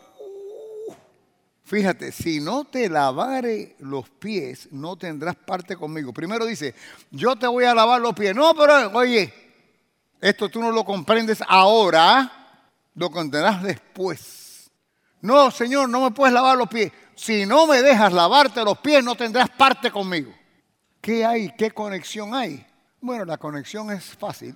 fíjate, 1.64 2.12
si 2.12 2.40
no 2.40 2.66
te 2.66 2.88
lavare 2.88 3.76
los 3.80 4.10
pies, 4.10 4.68
no 4.72 4.96
tendrás 4.96 5.36
parte 5.36 5.76
conmigo. 5.76 6.14
Primero 6.14 6.46
dice, 6.46 6.76
yo 7.10 7.36
te 7.36 7.48
voy 7.48 7.66
a 7.66 7.74
lavar 7.74 8.00
los 8.00 8.14
pies. 8.14 8.36
No, 8.36 8.54
pero 8.54 8.92
oye, 8.98 9.34
esto 10.22 10.50
tú 10.50 10.62
no 10.62 10.72
lo 10.72 10.86
comprendes 10.86 11.42
ahora, 11.48 12.32
lo 12.94 13.10
comprenderás 13.10 13.64
después. 13.64 14.70
No, 15.22 15.52
Señor, 15.52 15.90
no 15.90 16.02
me 16.02 16.12
puedes 16.12 16.34
lavar 16.34 16.58
los 16.58 16.70
pies. 16.70 16.92
Si 17.20 17.46
no 17.46 17.68
me 17.68 17.82
dejas 17.82 18.14
lavarte 18.14 18.64
los 18.64 18.78
pies, 18.78 19.04
no 19.04 19.14
tendrás 19.14 19.50
parte 19.50 19.92
conmigo. 19.92 20.34
¿Qué 21.02 21.26
hay? 21.26 21.54
¿Qué 21.58 21.72
conexión 21.72 22.34
hay? 22.34 22.66
Bueno, 23.02 23.26
la 23.26 23.38
conexión 23.38 23.92
es 23.92 24.06
fácil. 24.16 24.56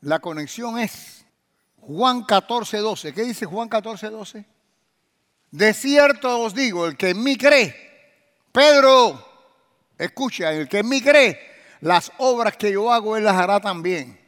La 0.00 0.18
conexión 0.18 0.78
es 0.78 1.26
Juan 1.76 2.24
14, 2.24 2.78
12. 2.78 3.12
¿Qué 3.12 3.24
dice 3.24 3.44
Juan 3.44 3.68
14, 3.68 4.08
12? 4.08 4.46
De 5.50 5.74
cierto 5.74 6.40
os 6.40 6.54
digo, 6.54 6.86
el 6.86 6.96
que 6.96 7.10
en 7.10 7.22
mí 7.22 7.36
cree, 7.36 7.76
Pedro, 8.50 9.22
escucha, 9.98 10.54
el 10.54 10.66
que 10.66 10.78
en 10.78 10.88
mí 10.88 11.02
cree, 11.02 11.38
las 11.82 12.10
obras 12.16 12.56
que 12.56 12.72
yo 12.72 12.90
hago, 12.90 13.14
él 13.18 13.24
las 13.24 13.36
hará 13.36 13.60
también. 13.60 14.18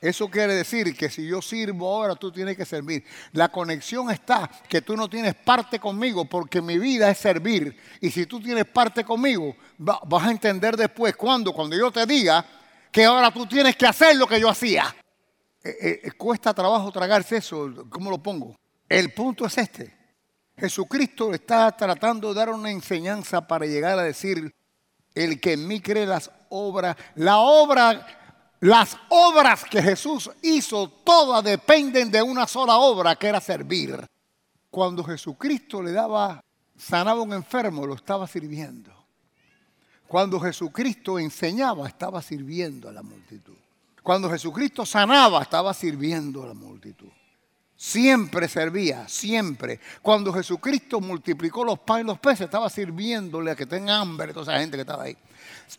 Eso 0.00 0.28
quiere 0.28 0.54
decir 0.54 0.96
que 0.96 1.10
si 1.10 1.26
yo 1.26 1.42
sirvo 1.42 1.92
ahora, 1.92 2.14
tú 2.14 2.30
tienes 2.30 2.56
que 2.56 2.64
servir. 2.64 3.04
La 3.32 3.48
conexión 3.48 4.10
está 4.10 4.48
que 4.68 4.80
tú 4.80 4.96
no 4.96 5.08
tienes 5.08 5.34
parte 5.34 5.80
conmigo 5.80 6.24
porque 6.24 6.62
mi 6.62 6.78
vida 6.78 7.10
es 7.10 7.18
servir. 7.18 7.76
Y 8.00 8.10
si 8.10 8.26
tú 8.26 8.40
tienes 8.40 8.64
parte 8.64 9.04
conmigo, 9.04 9.56
vas 9.78 10.26
a 10.26 10.30
entender 10.30 10.76
después 10.76 11.16
cuando, 11.16 11.52
cuando 11.52 11.76
yo 11.76 11.90
te 11.90 12.06
diga 12.06 12.44
que 12.92 13.04
ahora 13.04 13.32
tú 13.32 13.46
tienes 13.46 13.76
que 13.76 13.86
hacer 13.86 14.16
lo 14.16 14.26
que 14.26 14.40
yo 14.40 14.48
hacía. 14.48 14.94
Eh, 15.64 15.76
eh, 15.80 16.00
eh, 16.04 16.12
cuesta 16.12 16.54
trabajo 16.54 16.92
tragarse 16.92 17.38
eso, 17.38 17.86
¿cómo 17.90 18.10
lo 18.10 18.22
pongo? 18.22 18.56
El 18.88 19.12
punto 19.12 19.46
es 19.46 19.58
este. 19.58 19.98
Jesucristo 20.56 21.34
está 21.34 21.76
tratando 21.76 22.28
de 22.28 22.34
dar 22.34 22.50
una 22.50 22.70
enseñanza 22.70 23.46
para 23.46 23.66
llegar 23.66 23.98
a 23.98 24.02
decir, 24.02 24.52
el 25.14 25.40
que 25.40 25.54
en 25.54 25.66
mí 25.66 25.80
cree 25.80 26.06
las 26.06 26.30
obras, 26.48 26.96
la 27.16 27.38
obra 27.38 28.17
las 28.60 28.96
obras 29.08 29.64
que 29.64 29.82
Jesús 29.82 30.30
hizo, 30.42 30.88
todas 31.04 31.44
dependen 31.44 32.10
de 32.10 32.20
una 32.20 32.46
sola 32.46 32.76
obra, 32.78 33.14
que 33.16 33.28
era 33.28 33.40
servir. 33.40 34.04
Cuando 34.70 35.04
Jesucristo 35.04 35.82
le 35.82 35.92
daba, 35.92 36.42
sanaba 36.76 37.20
a 37.20 37.22
un 37.22 37.32
enfermo, 37.32 37.86
lo 37.86 37.94
estaba 37.94 38.26
sirviendo. 38.26 38.92
Cuando 40.08 40.40
Jesucristo 40.40 41.18
enseñaba, 41.18 41.86
estaba 41.86 42.20
sirviendo 42.22 42.88
a 42.88 42.92
la 42.92 43.02
multitud. 43.02 43.56
Cuando 44.02 44.30
Jesucristo 44.30 44.86
sanaba, 44.86 45.42
estaba 45.42 45.72
sirviendo 45.74 46.42
a 46.42 46.46
la 46.46 46.54
multitud. 46.54 47.08
Siempre 47.76 48.48
servía, 48.48 49.06
siempre. 49.06 49.78
Cuando 50.02 50.32
Jesucristo 50.32 51.00
multiplicó 51.00 51.62
los 51.62 51.78
panes 51.78 52.04
y 52.04 52.06
los 52.08 52.18
peces, 52.18 52.46
estaba 52.46 52.68
sirviéndole 52.68 53.52
a 53.52 53.54
que 53.54 53.66
tenga 53.66 53.98
hambre, 53.98 54.32
toda 54.32 54.52
esa 54.52 54.60
gente 54.60 54.76
que 54.76 54.80
estaba 54.80 55.04
ahí. 55.04 55.16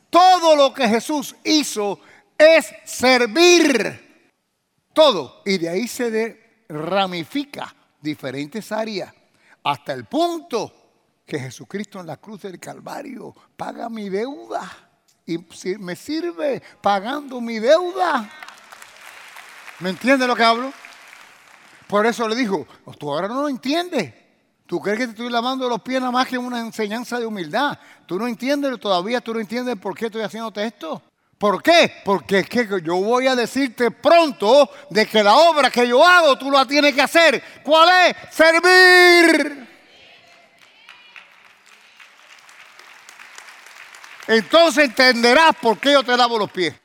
Todo 0.09 0.55
lo 0.55 0.73
que 0.73 0.87
Jesús 0.87 1.35
hizo 1.43 1.99
es 2.39 2.73
servir. 2.85 4.07
Todo. 4.93 5.43
Y 5.45 5.57
de 5.59 5.69
ahí 5.69 5.87
se 5.87 6.63
ramifica 6.67 7.75
diferentes 8.01 8.71
áreas 8.71 9.13
hasta 9.63 9.93
el 9.93 10.05
punto 10.05 10.73
que 11.25 11.39
Jesucristo 11.39 11.99
en 11.99 12.07
la 12.07 12.17
cruz 12.17 12.41
del 12.41 12.59
Calvario 12.59 13.35
paga 13.55 13.89
mi 13.89 14.09
deuda 14.09 14.67
y 15.25 15.37
me 15.77 15.95
sirve 15.95 16.61
pagando 16.81 17.39
mi 17.39 17.59
deuda. 17.59 18.27
¿Me 19.79 19.91
entiende 19.91 20.25
lo 20.25 20.35
que 20.35 20.43
hablo? 20.43 20.73
Por 21.87 22.05
eso 22.05 22.27
le 22.27 22.35
dijo, 22.35 22.65
tú 22.97 23.11
ahora 23.11 23.27
no 23.27 23.41
lo 23.41 23.49
entiendes. 23.49 24.13
Tú 24.65 24.79
crees 24.79 24.99
que 24.99 25.05
te 25.05 25.11
estoy 25.11 25.29
lavando 25.29 25.67
los 25.67 25.81
pies 25.81 25.99
nada 25.99 26.11
más 26.11 26.27
que 26.27 26.37
una 26.37 26.59
enseñanza 26.59 27.19
de 27.19 27.25
humildad. 27.25 27.79
Tú 28.05 28.19
no 28.19 28.27
entiendes 28.27 28.79
todavía, 28.79 29.21
tú 29.21 29.33
no 29.33 29.39
entiendes 29.39 29.75
por 29.77 29.95
qué 29.95 30.07
estoy 30.07 30.21
haciéndote 30.21 30.63
esto. 30.65 31.01
¿Por 31.39 31.63
qué? 31.63 32.01
Porque 32.03 32.39
es 32.39 32.49
que 32.49 32.67
yo 32.83 32.97
voy 32.97 33.25
a 33.25 33.33
decirte 33.33 33.91
pronto 33.91 34.69
de 34.89 35.05
que 35.05 35.23
la 35.23 35.37
obra 35.37 35.71
que 35.71 35.87
yo 35.87 36.05
hago 36.05 36.37
tú 36.37 36.51
la 36.51 36.65
tienes 36.65 36.93
que 36.93 37.01
hacer. 37.01 37.41
¿Cuál 37.63 38.09
es? 38.09 38.35
Servir. 38.35 39.67
Entonces 44.27 44.83
entenderás 44.83 45.55
por 45.61 45.79
qué 45.79 45.93
yo 45.93 46.03
te 46.03 46.15
lavo 46.17 46.37
los 46.37 46.51
pies. 46.51 46.75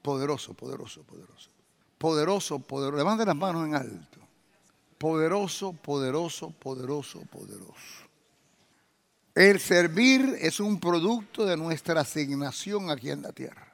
Poderoso, 0.00 0.54
poderoso, 0.54 1.02
poderoso. 1.02 1.50
Poderoso, 1.98 2.58
poderoso. 2.58 2.96
Levante 2.96 3.26
las 3.26 3.36
manos 3.36 3.66
en 3.66 3.74
alto. 3.74 4.18
Poderoso, 4.96 5.74
poderoso, 5.74 6.50
poderoso, 6.52 7.20
poderoso. 7.30 8.08
El 9.34 9.60
servir 9.60 10.38
es 10.40 10.58
un 10.58 10.80
producto 10.80 11.44
de 11.44 11.58
nuestra 11.58 12.00
asignación 12.00 12.90
aquí 12.90 13.10
en 13.10 13.20
la 13.20 13.32
tierra. 13.32 13.69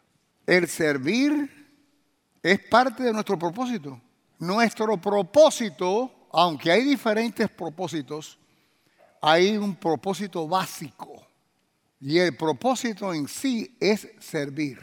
El 0.46 0.68
servir 0.68 1.50
es 2.42 2.60
parte 2.68 3.02
de 3.02 3.12
nuestro 3.12 3.38
propósito. 3.38 4.00
Nuestro 4.38 4.96
propósito, 5.00 6.28
aunque 6.32 6.70
hay 6.70 6.84
diferentes 6.84 7.48
propósitos, 7.50 8.38
hay 9.20 9.56
un 9.56 9.74
propósito 9.74 10.46
básico. 10.46 11.26
Y 12.00 12.18
el 12.18 12.36
propósito 12.36 13.12
en 13.12 13.26
sí 13.26 13.76
es 13.80 14.08
servir. 14.20 14.78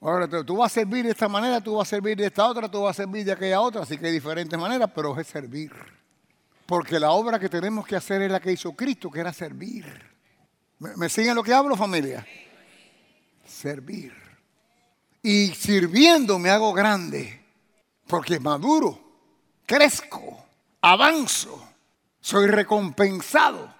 Ahora, 0.00 0.28
tú 0.44 0.56
vas 0.56 0.72
a 0.72 0.74
servir 0.74 1.04
de 1.04 1.10
esta 1.10 1.28
manera, 1.28 1.60
tú 1.60 1.76
vas 1.76 1.88
a 1.88 1.90
servir 1.90 2.16
de 2.16 2.26
esta 2.26 2.46
otra, 2.46 2.70
tú 2.70 2.82
vas 2.82 2.98
a 2.98 3.02
servir 3.02 3.24
de 3.24 3.32
aquella 3.32 3.60
otra, 3.60 3.82
así 3.82 3.96
que 3.96 4.06
hay 4.06 4.12
diferentes 4.12 4.58
maneras, 4.58 4.90
pero 4.94 5.18
es 5.18 5.26
servir. 5.26 5.72
Porque 6.66 6.98
la 6.98 7.12
obra 7.12 7.38
que 7.38 7.48
tenemos 7.48 7.86
que 7.86 7.96
hacer 7.96 8.22
es 8.22 8.30
la 8.30 8.40
que 8.40 8.52
hizo 8.52 8.72
Cristo, 8.72 9.10
que 9.10 9.20
era 9.20 9.32
servir. 9.32 9.84
¿Me, 10.78 11.08
siguen 11.08 11.34
lo 11.34 11.42
que 11.42 11.54
hablo, 11.54 11.76
familia? 11.76 12.26
Servir. 13.46 14.25
Y 15.28 15.48
sirviendo 15.56 16.38
me 16.38 16.50
hago 16.50 16.72
grande, 16.72 17.40
porque 18.06 18.38
maduro, 18.38 18.96
crezco, 19.66 20.46
avanzo, 20.80 21.68
soy 22.20 22.46
recompensado. 22.46 23.74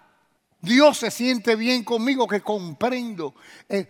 Dios 0.60 0.98
se 0.98 1.12
siente 1.12 1.54
bien 1.54 1.84
conmigo 1.84 2.26
que 2.26 2.40
comprendo. 2.40 3.32
Eh, 3.68 3.88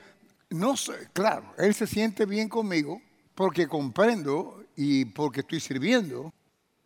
no 0.50 0.76
sé, 0.76 1.08
claro, 1.14 1.54
Él 1.56 1.72
se 1.72 1.86
siente 1.86 2.26
bien 2.26 2.50
conmigo 2.50 3.00
porque 3.34 3.66
comprendo 3.66 4.62
y 4.76 5.06
porque 5.06 5.40
estoy 5.40 5.60
sirviendo, 5.60 6.34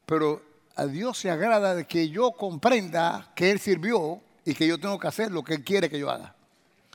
pero 0.06 0.40
a 0.76 0.86
Dios 0.86 1.18
se 1.18 1.32
agrada 1.32 1.74
de 1.74 1.84
que 1.84 2.10
yo 2.10 2.30
comprenda 2.30 3.32
que 3.34 3.50
Él 3.50 3.58
sirvió 3.58 4.22
y 4.44 4.54
que 4.54 4.68
yo 4.68 4.78
tengo 4.78 5.00
que 5.00 5.08
hacer 5.08 5.32
lo 5.32 5.42
que 5.42 5.54
Él 5.54 5.64
quiere 5.64 5.90
que 5.90 5.98
yo 5.98 6.08
haga. 6.08 6.36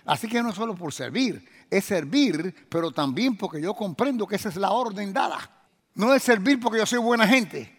Así 0.05 0.29
que 0.29 0.41
no 0.41 0.53
solo 0.53 0.75
por 0.75 0.93
servir, 0.93 1.45
es 1.69 1.85
servir, 1.85 2.67
pero 2.69 2.91
también 2.91 3.37
porque 3.37 3.61
yo 3.61 3.73
comprendo 3.73 4.27
que 4.27 4.35
esa 4.35 4.49
es 4.49 4.55
la 4.55 4.71
orden 4.71 5.13
dada. 5.13 5.49
No 5.93 6.13
es 6.13 6.23
servir 6.23 6.59
porque 6.59 6.79
yo 6.79 6.85
soy 6.85 6.99
buena 6.99 7.27
gente. 7.27 7.71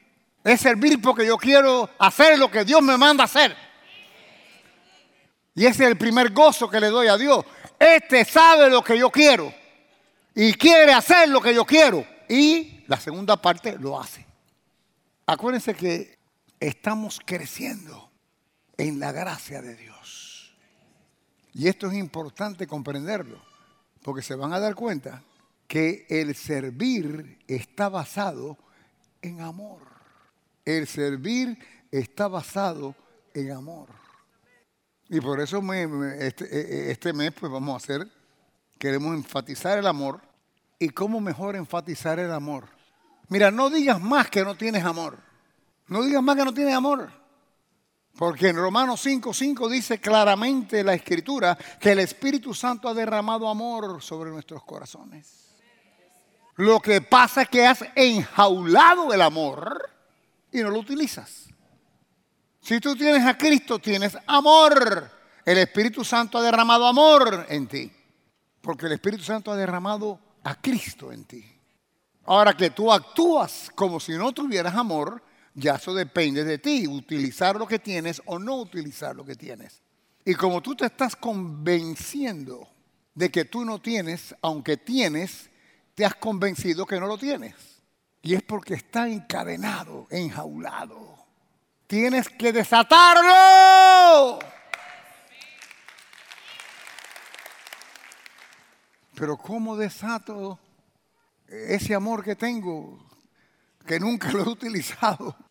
Es 0.43 0.61
servir 0.61 1.01
porque 1.01 1.27
yo 1.27 1.37
quiero 1.37 1.91
hacer 1.99 2.39
lo 2.39 2.51
que 2.51 2.65
Dios 2.65 2.83
me 2.83 2.97
manda 2.97 3.25
hacer. 3.25 3.57
Y 5.55 5.65
ese 5.65 5.85
es 5.85 5.91
el 5.91 5.97
primer 5.97 6.33
gozo 6.33 6.69
que 6.69 6.81
le 6.81 6.89
doy 6.89 7.09
a 7.09 7.17
Dios. 7.17 7.45
Este 7.79 8.25
sabe 8.25 8.71
lo 8.71 8.83
que 8.83 8.99
yo 8.99 9.11
quiero 9.11 9.53
y 10.35 10.53
quiere 10.55 10.93
hacer 10.93 11.29
lo 11.29 11.41
que 11.41 11.55
yo 11.55 11.65
quiero. 11.65 12.07
Y 12.29 12.85
la 12.87 13.01
segunda 13.01 13.37
parte 13.37 13.77
lo 13.79 13.99
hace. 13.99 14.27
Acuérdense 15.27 15.75
que 15.75 16.19
estamos 16.61 17.21
creciendo 17.25 18.11
en 18.77 19.01
la 19.01 19.13
gracia 19.13 19.63
de 19.63 19.75
Dios. 19.75 20.55
Y 21.55 21.69
esto 21.69 21.89
es 21.89 21.95
importante 21.95 22.67
comprenderlo, 22.67 23.43
porque 24.07 24.23
se 24.23 24.37
van 24.37 24.53
a 24.53 24.61
dar 24.61 24.77
cuenta 24.77 25.21
que 25.67 26.07
el 26.09 26.37
servir 26.37 27.41
está 27.49 27.89
basado 27.89 28.57
en 29.21 29.41
amor. 29.41 29.81
El 30.65 30.87
servir 30.87 31.59
está 31.91 32.29
basado 32.29 32.95
en 33.35 33.51
amor. 33.51 33.89
Y 35.09 35.21
por 35.21 35.41
eso 35.41 35.61
este, 35.73 36.45
e, 36.45 36.61
e, 36.61 36.91
este, 36.93 37.13
mes 37.13 37.33
pues 37.33 37.51
vamos 37.51 37.75
a 37.75 37.79
hacer, 37.79 38.09
queremos 38.79 39.13
enfatizar 39.13 39.77
el 39.77 39.89
amor. 39.89 40.21
¿Y 40.79 40.91
cómo 40.91 41.21
mejor 41.21 41.57
enfatizar 41.57 42.21
el 42.21 42.31
amor? 42.31 42.69
Mira, 43.29 43.51
no 43.51 43.71
digas 43.71 44.01
más 44.01 44.31
que 44.31 44.45
no 44.45 44.55
tienes 44.55 44.85
amor. 44.85 45.19
No 45.89 46.05
digas 46.05 46.23
más 46.23 46.37
que 46.37 46.45
no 46.45 46.55
tienes 46.55 46.77
amor. 46.77 47.11
Porque 48.17 48.49
en 48.49 48.57
Romanos 48.57 49.05
5:5 49.05 49.69
dice 49.69 50.01
claramente 50.01 50.83
la 50.83 50.95
escritura 50.95 51.57
que 51.79 51.93
el 51.93 51.99
Espíritu 51.99 52.55
Santo 52.55 52.89
ha 52.89 52.95
derramado 52.95 53.49
amor 53.49 54.03
sobre 54.03 54.31
nuestros 54.31 54.65
corazones. 54.65 55.47
Lo 56.57 56.81
que 56.81 57.03
pasa 57.03 57.43
es 57.43 57.49
que 57.51 57.67
has 57.67 57.85
enjaulado 57.95 59.13
el 59.13 59.21
amor 59.21 59.91
y 60.51 60.63
no 60.63 60.71
lo 60.71 60.79
utilizas. 60.79 61.49
Si 62.61 62.81
tú 62.81 62.97
tienes 62.97 63.25
a 63.27 63.37
Cristo, 63.37 63.79
tienes 63.79 64.17
amor. 64.27 65.11
El 65.45 65.59
Espíritu 65.59 66.03
Santo 66.03 66.39
ha 66.39 66.43
derramado 66.43 66.87
amor 66.87 67.47
en 67.51 67.67
ti. 67.69 67.93
Porque 68.63 68.87
el 68.87 68.93
Espíritu 68.93 69.23
Santo 69.23 69.53
ha 69.53 69.57
derramado 69.57 70.19
a 70.43 70.55
Cristo 70.57 71.13
en 71.13 71.25
ti. 71.25 71.45
Ahora 72.25 72.57
que 72.57 72.71
tú 72.71 72.91
actúas 72.91 73.71
como 73.75 74.01
si 74.01 74.13
no 74.13 74.33
tuvieras 74.33 74.75
amor, 74.75 75.23
ya 75.57 75.77
eso 75.77 75.95
depende 75.95 76.45
de 76.45 76.59
ti, 76.59 76.87
utilizar 76.87 77.57
lo 77.57 77.67
que 77.67 77.79
tienes 77.79 78.21
o 78.27 78.39
no 78.39 78.57
utilizar 78.57 79.17
lo 79.17 79.25
que 79.25 79.35
tienes. 79.35 79.83
Y 80.23 80.35
como 80.35 80.61
tú 80.61 80.77
te 80.77 80.85
estás 80.85 81.17
convenciendo 81.17 82.69
de 83.15 83.31
que 83.31 83.47
tú 83.47 83.65
no 83.65 83.81
tienes, 83.81 84.35
aunque 84.43 84.77
tienes, 84.77 85.49
te 85.95 86.05
has 86.05 86.15
convencido 86.15 86.85
que 86.85 87.01
no 87.01 87.07
lo 87.07 87.17
tienes. 87.17 87.55
Y 88.21 88.35
es 88.35 88.43
porque 88.43 88.75
está 88.75 89.09
encadenado, 89.09 90.07
enjaulado. 90.11 91.25
Tienes 91.87 92.29
que 92.29 92.53
desatarlo. 92.53 94.39
Pero 99.15 99.39
¿cómo 99.39 99.75
desato 99.75 100.59
ese 101.49 101.95
amor 101.95 102.23
que 102.23 102.37
tengo, 102.37 102.99
que 103.87 103.99
nunca 103.99 104.31
lo 104.33 104.41
he 104.45 104.49
utilizado? 104.49 105.46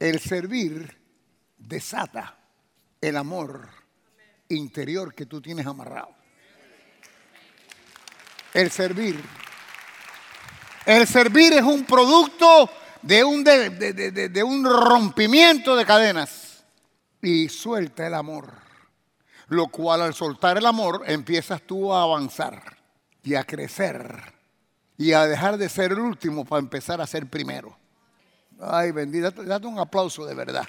El 0.00 0.18
servir 0.18 0.98
desata 1.56 2.36
el 3.00 3.16
amor 3.16 3.68
interior 4.48 5.14
que 5.14 5.26
tú 5.26 5.40
tienes 5.40 5.66
amarrado. 5.66 6.12
El 8.52 8.68
servir 8.72 9.22
el 10.86 11.06
servir 11.06 11.52
es 11.52 11.62
un 11.62 11.84
producto 11.84 12.70
de 13.02 13.22
un, 13.22 13.44
de, 13.44 14.42
un 14.44 14.64
rompimiento 14.64 15.76
de 15.76 15.84
cadenas. 15.84 16.64
Y 17.22 17.48
suelta 17.48 18.06
el 18.06 18.14
amor. 18.14 18.54
Lo 19.48 19.68
cual 19.68 20.02
al 20.02 20.14
soltar 20.14 20.56
el 20.58 20.66
amor 20.66 21.02
empiezas 21.06 21.62
tú 21.62 21.92
a 21.92 22.02
avanzar 22.02 22.78
y 23.22 23.34
a 23.34 23.44
crecer 23.44 24.34
y 24.96 25.12
a 25.12 25.26
dejar 25.26 25.58
de 25.58 25.68
ser 25.68 25.92
el 25.92 26.00
último 26.00 26.44
para 26.44 26.60
empezar 26.60 27.00
a 27.00 27.06
ser 27.06 27.26
primero. 27.26 27.76
Ay, 28.60 28.92
bendito, 28.92 29.42
date 29.42 29.66
un 29.66 29.78
aplauso 29.78 30.26
de 30.26 30.34
verdad. 30.34 30.68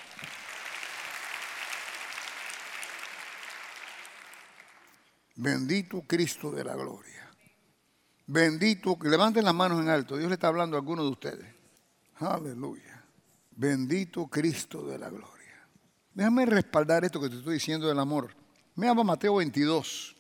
Bendito 5.36 6.04
Cristo 6.08 6.52
de 6.52 6.64
la 6.64 6.76
gloria. 6.76 7.30
Bendito, 8.28 8.98
levanten 9.02 9.44
las 9.44 9.54
manos 9.54 9.82
en 9.82 9.90
alto. 9.90 10.16
Dios 10.16 10.30
le 10.30 10.36
está 10.36 10.48
hablando 10.48 10.78
a 10.78 10.80
alguno 10.80 11.04
de 11.04 11.10
ustedes. 11.10 11.48
Aleluya. 12.20 13.04
Bendito 13.52 14.28
Cristo 14.28 14.86
de 14.86 14.98
la 14.98 15.10
gloria. 15.10 15.68
Déjame 16.14 16.46
respaldar 16.46 17.04
esto 17.04 17.20
que 17.20 17.30
te 17.30 17.38
estoy 17.38 17.56
diciendo 17.56 17.88
del 17.88 18.00
amor. 18.00 18.34
Me 18.76 18.88
llama 18.88 19.04
Mateo 19.04 19.36
22. 19.36 20.16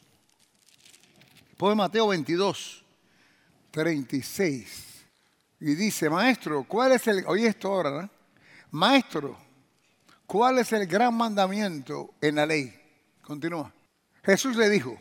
Pone 1.55 1.75
Mateo 1.75 2.07
22, 2.07 2.83
36. 3.71 4.90
Y 5.61 5.75
dice, 5.75 6.09
maestro, 6.09 6.63
¿cuál 6.63 6.93
es 6.93 7.07
el... 7.07 7.23
Oye 7.27 7.45
esto 7.45 7.67
ahora, 7.67 8.01
¿no? 8.01 8.09
Maestro, 8.71 9.37
¿cuál 10.25 10.57
es 10.57 10.73
el 10.73 10.87
gran 10.87 11.15
mandamiento 11.15 12.15
en 12.19 12.35
la 12.35 12.47
ley? 12.47 12.73
Continúa. 13.21 13.71
Jesús 14.23 14.55
le 14.57 14.69
dijo, 14.69 14.97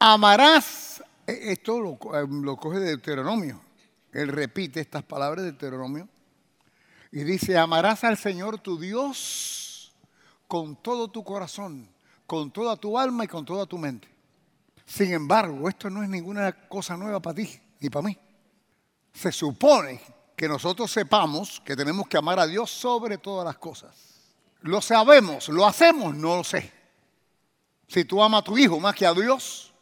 amarás 0.00 1.02
eh, 1.28 1.52
esto 1.52 1.78
eh, 1.78 2.26
lo, 2.28 2.56
coge 2.56 2.80
de 2.80 2.86
Deuteronomio. 2.88 3.62
Él 4.12 4.28
repite 4.28 4.80
estas 4.80 5.04
palabras 5.04 5.44
de 5.44 5.52
Deuteronomio 5.52 6.08
y 7.12 7.22
dice, 7.22 7.56
amarás 7.56 8.02
al 8.02 8.18
Señor 8.18 8.58
tu 8.58 8.80
Dios 8.80 9.94
con 10.48 10.74
todo 10.74 11.08
tu 11.08 11.22
corazón, 11.22 11.88
con 12.26 12.50
toda 12.50 12.76
tu 12.76 12.98
alma 12.98 13.24
y 13.24 13.28
con 13.28 13.44
toda 13.44 13.64
tu 13.64 13.78
mente. 13.78 14.08
Sin 14.84 15.12
embargo, 15.12 15.68
esto 15.68 15.88
no 15.88 16.02
es 16.02 16.08
ninguna 16.08 16.52
cosa 16.68 16.96
nueva 16.96 17.20
para 17.20 17.36
ti 17.36 17.60
ni 17.78 17.88
para 17.88 18.08
mí. 18.08 18.18
Se 19.12 19.32
supone 19.32 20.00
que 20.36 20.48
nosotros 20.48 20.90
sepamos 20.90 21.60
que 21.64 21.76
tenemos 21.76 22.08
que 22.08 22.16
amar 22.16 22.38
a 22.40 22.46
Dios 22.46 22.70
sobre 22.70 23.18
todas 23.18 23.44
las 23.44 23.58
cosas. 23.58 23.94
Lo 24.60 24.80
sabemos, 24.80 25.48
lo 25.48 25.66
hacemos, 25.66 26.14
no 26.14 26.36
lo 26.36 26.44
sé. 26.44 26.72
Si 27.88 28.04
tú 28.04 28.22
amas 28.22 28.40
a 28.40 28.44
tu 28.44 28.56
hijo 28.56 28.80
más 28.80 28.94
que 28.94 29.06
a 29.06 29.12
Dios, 29.12 29.72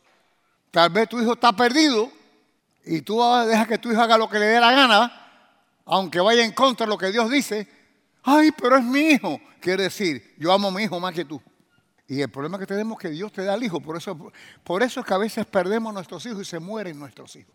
Tal 0.71 0.91
vez 0.91 1.09
tu 1.09 1.21
hijo 1.21 1.33
está 1.33 1.53
perdido 1.53 2.11
y 2.85 3.03
tú 3.03 3.21
dejas 3.47 3.67
que 3.67 3.79
tu 3.79 3.91
hijo 3.91 4.01
haga 4.01 4.17
lo 4.17 4.29
que 4.29 4.39
le 4.39 4.47
dé 4.47 4.61
la 4.61 4.71
gana, 4.71 5.13
aunque 5.85 6.21
vaya 6.21 6.45
en 6.45 6.53
contra 6.53 6.87
de 6.87 6.91
lo 6.91 6.99
que 6.99 7.11
Dios 7.11 7.31
dice. 7.31 7.69
Ay, 8.23 8.53
pero 8.53 8.77
es 8.77 8.85
mi 8.85 9.01
hijo. 9.01 9.41
Quiere 9.61 9.85
decir, 9.85 10.35
yo 10.39 10.53
amo 10.53 10.69
a 10.69 10.71
mi 10.71 10.85
hijo 10.85 11.01
más 11.01 11.13
que 11.13 11.25
tú. 11.25 11.43
Y 12.07 12.21
el 12.21 12.31
problema 12.31 12.59
que 12.59 12.67
tenemos 12.67 12.99
es 12.99 13.03
que 13.03 13.11
Dios 13.11 13.33
te 13.33 13.45
da 13.45 13.55
al 13.55 13.63
hijo. 13.63 13.81
Por 13.81 13.97
eso, 13.97 14.33
por 14.65 14.83
eso 14.83 15.01
es 15.01 15.07
que 15.07 15.15
a 15.15 15.19
veces 15.19 15.47
perdemos 15.47 15.93
nuestros 15.93 16.25
hijos 16.27 16.43
y 16.43 16.45
se 16.45 16.59
mueren 16.59 16.99
nuestros 16.99 17.35
hijos. 17.37 17.55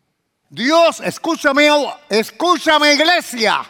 Dios, 0.56 1.02
escúchame, 1.02 1.68
escúchame 2.08 2.94
iglesia. 2.94 3.62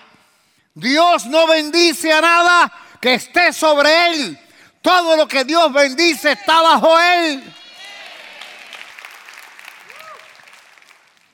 Dios 0.75 1.25
no 1.25 1.47
bendice 1.47 2.13
a 2.13 2.21
nada 2.21 2.71
que 3.01 3.15
esté 3.15 3.51
sobre 3.51 4.07
él. 4.09 4.39
Todo 4.83 5.17
lo 5.17 5.27
que 5.27 5.43
Dios 5.43 5.73
bendice 5.73 6.33
está 6.33 6.61
bajo 6.61 6.99
él. 6.99 7.55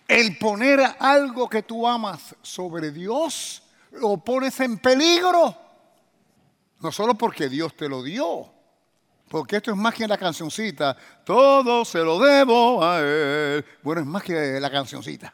el 0.08 0.38
poner 0.38 0.82
algo 1.00 1.48
que 1.48 1.64
tú 1.64 1.88
amas 1.88 2.36
sobre 2.42 2.92
Dios, 2.92 3.64
lo 3.92 4.18
pones 4.18 4.60
en 4.60 4.78
peligro. 4.78 5.56
No 6.82 6.92
solo 6.92 7.16
porque 7.16 7.48
Dios 7.48 7.76
te 7.78 7.88
lo 7.88 8.04
dio, 8.04 8.52
porque 9.30 9.58
esto 9.58 9.72
es 9.72 9.78
más 9.78 9.94
que 9.94 10.06
la 10.10 10.18
cancioncita, 10.18 10.98
todo 11.24 11.86
se 11.86 12.00
lo 12.00 12.20
debo 12.20 12.84
a 12.84 13.00
Él. 13.00 13.66
Bueno, 13.82 14.02
es 14.02 14.08
más 14.08 14.24
que 14.24 14.60
la 14.60 14.70
cancioncita. 14.70 15.34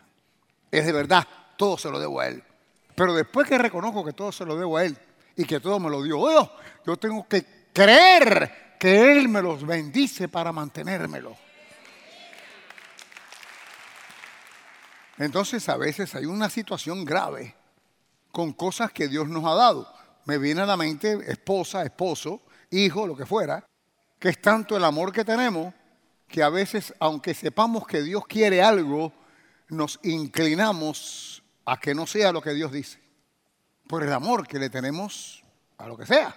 Es 0.71 0.85
de 0.85 0.91
verdad, 0.91 1.27
todo 1.57 1.77
se 1.77 1.89
lo 1.89 1.99
debo 1.99 2.19
a 2.19 2.27
Él. 2.27 2.43
Pero 2.95 3.13
después 3.13 3.47
que 3.47 3.57
reconozco 3.57 4.03
que 4.03 4.13
todo 4.13 4.31
se 4.31 4.45
lo 4.45 4.55
debo 4.57 4.77
a 4.77 4.85
Él 4.85 4.97
y 5.35 5.45
que 5.45 5.59
todo 5.59 5.79
me 5.79 5.89
lo 5.89 6.01
dio 6.01 6.27
Dios, 6.27 6.49
yo 6.85 6.97
tengo 6.97 7.27
que 7.27 7.69
creer 7.73 8.75
que 8.79 9.11
Él 9.11 9.29
me 9.29 9.41
los 9.41 9.65
bendice 9.65 10.27
para 10.27 10.51
mantenérmelo. 10.51 11.35
Entonces 15.17 15.67
a 15.69 15.77
veces 15.77 16.13
hay 16.15 16.25
una 16.25 16.49
situación 16.49 17.03
grave 17.03 17.55
con 18.31 18.53
cosas 18.53 18.91
que 18.91 19.07
Dios 19.07 19.27
nos 19.27 19.45
ha 19.45 19.55
dado. 19.55 19.91
Me 20.25 20.37
viene 20.37 20.61
a 20.61 20.65
la 20.65 20.77
mente 20.77 21.19
esposa, 21.31 21.83
esposo, 21.83 22.41
hijo, 22.69 23.07
lo 23.07 23.15
que 23.15 23.25
fuera, 23.25 23.65
que 24.19 24.29
es 24.29 24.41
tanto 24.41 24.77
el 24.77 24.83
amor 24.83 25.11
que 25.11 25.25
tenemos 25.25 25.73
que 26.27 26.43
a 26.43 26.49
veces, 26.49 26.93
aunque 26.99 27.33
sepamos 27.33 27.87
que 27.87 28.01
Dios 28.01 28.25
quiere 28.27 28.61
algo, 28.61 29.13
nos 29.69 29.99
inclinamos 30.03 31.43
a 31.65 31.79
que 31.79 31.93
no 31.93 32.07
sea 32.07 32.31
lo 32.31 32.41
que 32.41 32.53
Dios 32.53 32.71
dice. 32.71 32.99
Por 33.87 34.03
el 34.03 34.11
amor 34.11 34.47
que 34.47 34.59
le 34.59 34.69
tenemos 34.69 35.43
a 35.77 35.87
lo 35.87 35.97
que 35.97 36.05
sea, 36.05 36.35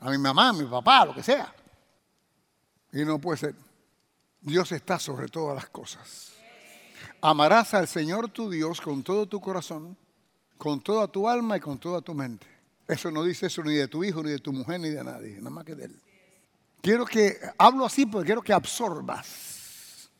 a 0.00 0.10
mi 0.10 0.18
mamá, 0.18 0.50
a 0.50 0.52
mi 0.52 0.64
papá, 0.64 1.00
a 1.00 1.06
lo 1.06 1.14
que 1.14 1.22
sea. 1.22 1.52
Y 2.92 3.04
no 3.04 3.18
puede 3.18 3.38
ser. 3.38 3.54
Dios 4.40 4.72
está 4.72 4.98
sobre 4.98 5.28
todas 5.28 5.54
las 5.54 5.68
cosas. 5.68 6.32
Amarás 7.20 7.74
al 7.74 7.86
Señor 7.86 8.28
tu 8.28 8.50
Dios 8.50 8.80
con 8.80 9.02
todo 9.02 9.26
tu 9.26 9.40
corazón, 9.40 9.96
con 10.58 10.80
toda 10.80 11.06
tu 11.08 11.28
alma 11.28 11.56
y 11.56 11.60
con 11.60 11.78
toda 11.78 12.00
tu 12.00 12.14
mente. 12.14 12.46
Eso 12.86 13.10
no 13.10 13.22
dice 13.22 13.46
eso 13.46 13.62
ni 13.62 13.74
de 13.74 13.88
tu 13.88 14.02
hijo, 14.02 14.22
ni 14.22 14.30
de 14.30 14.38
tu 14.40 14.52
mujer, 14.52 14.80
ni 14.80 14.90
de 14.90 15.02
nadie, 15.04 15.36
nada 15.38 15.50
más 15.50 15.64
que 15.64 15.74
de 15.74 15.84
él. 15.84 16.00
Quiero 16.80 17.06
que, 17.06 17.38
hablo 17.56 17.86
así 17.86 18.06
porque 18.06 18.26
quiero 18.26 18.42
que 18.42 18.52
absorbas. 18.52 20.10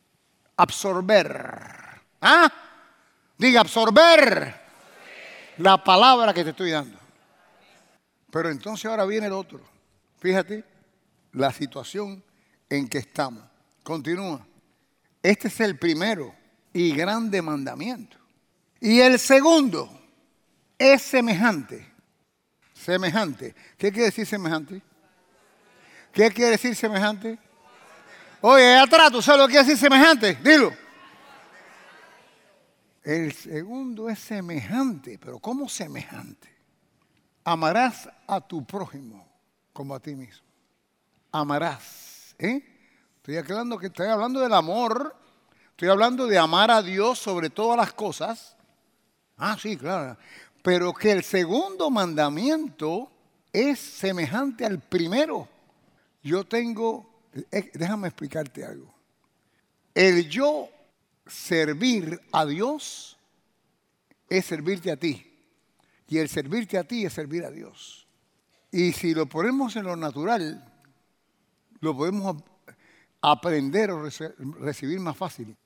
Absorber. 0.56 1.91
¿Ah? 2.22 2.50
Diga, 3.36 3.60
absorber 3.60 4.54
la 5.58 5.82
palabra 5.82 6.32
que 6.32 6.44
te 6.44 6.50
estoy 6.50 6.70
dando. 6.70 6.96
Pero 8.30 8.48
entonces 8.48 8.86
ahora 8.86 9.04
viene 9.04 9.26
el 9.26 9.32
otro. 9.32 9.60
Fíjate 10.20 10.64
la 11.32 11.52
situación 11.52 12.22
en 12.70 12.88
que 12.88 12.98
estamos. 12.98 13.42
Continúa. 13.82 14.46
Este 15.20 15.48
es 15.48 15.60
el 15.60 15.76
primero 15.76 16.34
y 16.72 16.94
grande 16.94 17.42
mandamiento. 17.42 18.16
Y 18.80 19.00
el 19.00 19.18
segundo 19.18 19.90
es 20.78 21.02
semejante. 21.02 21.92
Semejante. 22.72 23.54
¿Qué 23.76 23.90
quiere 23.90 24.06
decir 24.06 24.26
semejante? 24.26 24.80
¿Qué 26.12 26.30
quiere 26.30 26.52
decir 26.52 26.76
semejante? 26.76 27.38
Oye, 28.40 28.76
atrás, 28.76 29.10
¿tú 29.10 29.20
sabes 29.22 29.40
lo 29.40 29.46
que 29.46 29.52
quiere 29.52 29.66
decir 29.66 29.80
semejante? 29.80 30.34
Dilo. 30.36 30.81
El 33.02 33.32
segundo 33.32 34.08
es 34.08 34.20
semejante, 34.20 35.18
pero 35.18 35.38
¿cómo 35.40 35.68
semejante? 35.68 36.48
Amarás 37.44 38.08
a 38.28 38.40
tu 38.40 38.64
prójimo 38.64 39.26
como 39.72 39.94
a 39.94 40.00
ti 40.00 40.14
mismo. 40.14 40.46
Amarás. 41.32 42.36
¿eh? 42.38 42.62
Estoy 43.16 43.36
hablando, 43.36 43.78
que 43.78 43.86
estoy 43.86 44.06
hablando 44.06 44.40
del 44.40 44.52
amor. 44.52 45.16
Estoy 45.70 45.88
hablando 45.88 46.26
de 46.26 46.38
amar 46.38 46.70
a 46.70 46.82
Dios 46.82 47.18
sobre 47.18 47.50
todas 47.50 47.76
las 47.76 47.92
cosas. 47.92 48.56
Ah, 49.36 49.56
sí, 49.60 49.76
claro. 49.76 50.16
Pero 50.62 50.94
que 50.94 51.10
el 51.10 51.24
segundo 51.24 51.90
mandamiento 51.90 53.10
es 53.52 53.80
semejante 53.80 54.64
al 54.64 54.78
primero. 54.78 55.48
Yo 56.22 56.44
tengo, 56.44 57.26
eh, 57.50 57.72
déjame 57.74 58.06
explicarte 58.06 58.64
algo. 58.64 58.94
El 59.92 60.28
yo 60.28 60.68
servir 61.26 62.20
a 62.32 62.46
Dios 62.46 63.18
es 64.28 64.46
servirte 64.46 64.90
a 64.90 64.96
ti. 64.96 65.28
Y 66.08 66.18
el 66.18 66.28
servirte 66.28 66.78
a 66.78 66.84
ti 66.84 67.04
es 67.04 67.12
servir 67.12 67.44
a 67.44 67.50
Dios. 67.50 68.06
Y 68.70 68.92
si 68.92 69.14
lo 69.14 69.26
ponemos 69.26 69.76
en 69.76 69.84
lo 69.84 69.96
natural, 69.96 70.64
lo 71.80 71.96
podemos 71.96 72.42
aprender 73.20 73.90
o 73.90 74.08
recibir 74.60 75.00
más 75.00 75.16
fácil. 75.16 75.56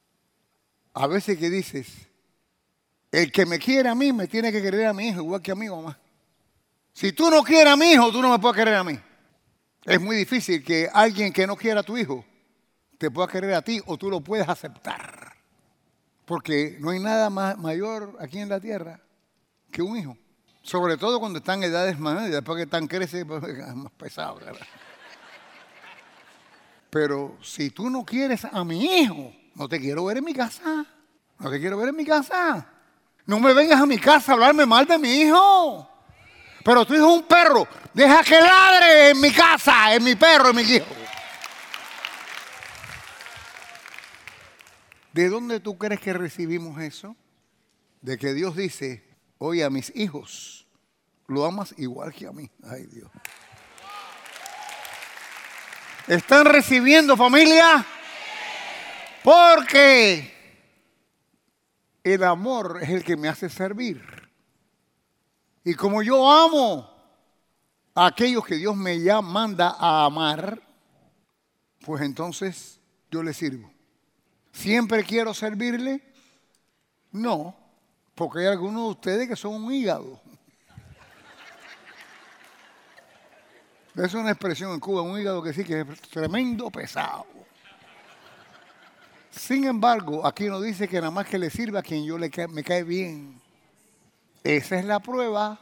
A 0.94 1.06
veces 1.06 1.38
que 1.38 1.50
dices, 1.50 1.88
el 3.12 3.30
que 3.30 3.46
me 3.46 3.58
quiere 3.58 3.88
a 3.88 3.94
mí 3.94 4.12
me 4.12 4.26
tiene 4.26 4.50
que 4.50 4.60
querer 4.60 4.86
a 4.86 4.92
mi 4.92 5.08
hijo 5.08 5.20
igual 5.20 5.42
que 5.42 5.52
a 5.52 5.54
mí 5.54 5.68
mamá. 5.68 5.98
Si 6.92 7.12
tú 7.12 7.30
no 7.30 7.42
quieres 7.42 7.72
a 7.72 7.76
mi 7.76 7.92
hijo, 7.92 8.10
tú 8.10 8.22
no 8.22 8.30
me 8.30 8.38
puedes 8.38 8.56
querer 8.56 8.74
a 8.74 8.84
mí. 8.84 8.98
Es 9.84 10.00
muy 10.00 10.16
difícil 10.16 10.64
que 10.64 10.88
alguien 10.92 11.32
que 11.32 11.46
no 11.46 11.56
quiera 11.56 11.80
a 11.80 11.82
tu 11.82 11.96
hijo 11.96 12.24
te 12.98 13.10
pueda 13.10 13.28
querer 13.28 13.54
a 13.54 13.62
ti 13.62 13.80
o 13.86 13.96
tú 13.96 14.10
lo 14.10 14.20
puedes 14.20 14.48
aceptar. 14.48 15.35
Porque 16.26 16.76
no 16.80 16.90
hay 16.90 16.98
nada 16.98 17.30
más 17.30 17.56
mayor 17.56 18.18
aquí 18.20 18.38
en 18.38 18.48
la 18.48 18.60
tierra 18.60 19.00
que 19.70 19.80
un 19.80 19.96
hijo. 19.96 20.18
Sobre 20.62 20.96
todo 20.96 21.20
cuando 21.20 21.38
están 21.38 21.62
en 21.62 21.70
edades 21.70 21.98
más, 21.98 22.28
después 22.28 22.56
que 22.56 22.64
están 22.64 22.88
crece, 22.88 23.24
pues, 23.24 23.42
es 23.44 23.74
más 23.74 23.92
pesado. 23.92 24.40
Pero 26.90 27.38
si 27.42 27.70
tú 27.70 27.88
no 27.88 28.04
quieres 28.04 28.44
a 28.44 28.64
mi 28.64 28.84
hijo, 28.84 29.32
no 29.54 29.68
te 29.68 29.78
quiero 29.78 30.04
ver 30.04 30.18
en 30.18 30.24
mi 30.24 30.34
casa. 30.34 30.84
No 31.38 31.50
te 31.50 31.60
quiero 31.60 31.78
ver 31.78 31.90
en 31.90 31.96
mi 31.96 32.04
casa. 32.04 32.66
No 33.24 33.38
me 33.38 33.54
vengas 33.54 33.80
a 33.80 33.86
mi 33.86 33.98
casa 33.98 34.32
a 34.32 34.34
hablarme 34.34 34.66
mal 34.66 34.84
de 34.86 34.98
mi 34.98 35.08
hijo. 35.20 35.88
Pero 36.64 36.84
tu 36.84 36.94
hijo 36.94 37.06
es 37.06 37.20
un 37.20 37.22
perro. 37.22 37.68
Deja 37.94 38.24
que 38.24 38.40
ladre 38.40 39.10
en 39.10 39.20
mi 39.20 39.30
casa, 39.30 39.94
en 39.94 40.02
mi 40.02 40.16
perro, 40.16 40.50
en 40.50 40.56
mi 40.56 40.62
hijo. 40.62 40.86
¿De 45.16 45.30
dónde 45.30 45.60
tú 45.60 45.78
crees 45.78 45.98
que 45.98 46.12
recibimos 46.12 46.78
eso? 46.78 47.16
De 48.02 48.18
que 48.18 48.34
Dios 48.34 48.54
dice, 48.54 49.02
oye 49.38 49.64
a 49.64 49.70
mis 49.70 49.90
hijos, 49.96 50.66
lo 51.26 51.46
amas 51.46 51.74
igual 51.78 52.12
que 52.12 52.26
a 52.26 52.32
mí. 52.32 52.50
Ay 52.62 52.84
Dios. 52.84 53.10
¿Están 56.06 56.44
recibiendo 56.44 57.16
familia? 57.16 57.86
Porque 59.24 60.34
el 62.04 62.22
amor 62.22 62.80
es 62.82 62.90
el 62.90 63.02
que 63.02 63.16
me 63.16 63.28
hace 63.28 63.48
servir. 63.48 64.02
Y 65.64 65.72
como 65.72 66.02
yo 66.02 66.30
amo 66.30 66.94
a 67.94 68.08
aquellos 68.08 68.44
que 68.44 68.56
Dios 68.56 68.76
me 68.76 69.00
ya 69.00 69.22
manda 69.22 69.76
a 69.78 70.04
amar, 70.04 70.60
pues 71.80 72.02
entonces 72.02 72.78
yo 73.10 73.22
le 73.22 73.32
sirvo. 73.32 73.75
¿Siempre 74.56 75.04
quiero 75.04 75.34
servirle? 75.34 76.00
No, 77.12 77.54
porque 78.14 78.40
hay 78.40 78.46
algunos 78.46 78.84
de 78.84 78.90
ustedes 78.90 79.28
que 79.28 79.36
son 79.36 79.52
un 79.52 79.70
hígado. 79.70 80.18
Es 83.94 84.14
una 84.14 84.30
expresión 84.30 84.72
en 84.72 84.80
Cuba, 84.80 85.02
un 85.02 85.20
hígado 85.20 85.42
que 85.42 85.52
sí 85.52 85.62
que 85.62 85.82
es 85.82 86.00
tremendo 86.08 86.70
pesado. 86.70 87.26
Sin 89.30 89.66
embargo, 89.66 90.26
aquí 90.26 90.46
nos 90.46 90.62
dice 90.62 90.88
que 90.88 90.96
nada 90.96 91.10
más 91.10 91.26
que 91.26 91.38
le 91.38 91.50
sirva 91.50 91.80
a 91.80 91.82
quien 91.82 92.06
yo 92.06 92.16
le 92.16 92.30
me 92.48 92.64
cae 92.64 92.82
bien. 92.82 93.38
Esa 94.42 94.78
es 94.78 94.86
la 94.86 95.00
prueba, 95.00 95.60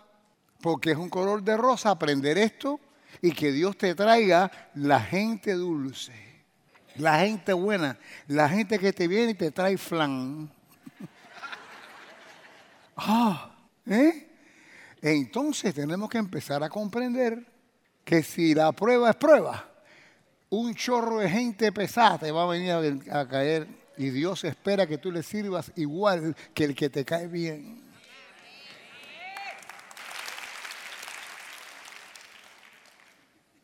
porque 0.61 0.93
es 0.93 0.97
un 0.97 1.11
color 1.11 1.43
de 1.43 1.57
rosa 1.57 1.91
aprender 1.91 2.39
esto 2.39 2.79
y 3.21 3.33
que 3.33 3.51
Dios 3.51 3.77
te 3.77 3.97
traiga 3.97 4.53
la 4.77 5.01
gente 5.01 5.53
dulce. 5.55 6.34
La 6.97 7.19
gente 7.21 7.53
buena, 7.53 7.99
la 8.29 8.49
gente 8.49 8.79
que 8.79 8.93
te 8.93 9.09
viene 9.09 9.33
y 9.33 9.35
te 9.35 9.51
trae 9.51 9.77
flan. 9.77 10.51
Ah, 12.97 13.53
¿eh? 13.87 14.29
Entonces 15.03 15.75
tenemos 15.75 16.09
que 16.09 16.19
empezar 16.19 16.63
a 16.63 16.71
comprender 16.71 17.45
que 18.05 18.23
si 18.23 18.55
la 18.55 18.71
prueba 18.71 19.11
es 19.11 19.17
prueba, 19.17 19.69
un 20.49 20.75
chorro 20.75 21.19
de 21.19 21.29
gente 21.29 21.73
pesada 21.73 22.19
te 22.19 22.31
va 22.31 22.45
a 22.45 22.47
venir 22.47 23.03
a, 23.11 23.27
caer 23.27 23.67
y 23.97 24.11
Dios 24.11 24.45
espera 24.45 24.87
que 24.87 24.99
tú 24.99 25.11
le 25.11 25.23
sirvas 25.23 25.73
igual 25.77 26.37
que 26.55 26.65
el 26.65 26.75
que 26.75 26.89
te 26.89 27.05
cae 27.05 27.27
bien. 27.27 27.83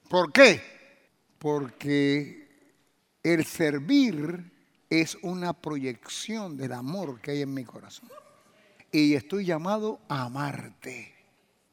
¿Por 0.08 0.32
qué? 0.32 0.60
Porque 1.38 2.49
el 3.22 3.44
servir 3.44 4.50
es 4.88 5.16
una 5.22 5.52
proyección 5.52 6.56
del 6.56 6.72
amor 6.72 7.20
que 7.20 7.33
hay 7.33 7.42
en 7.42 7.54
mi 7.54 7.64
corazón. 7.64 8.09
Y 8.90 9.14
estoy 9.14 9.44
llamado 9.44 10.00
a 10.09 10.22
amarte, 10.22 11.14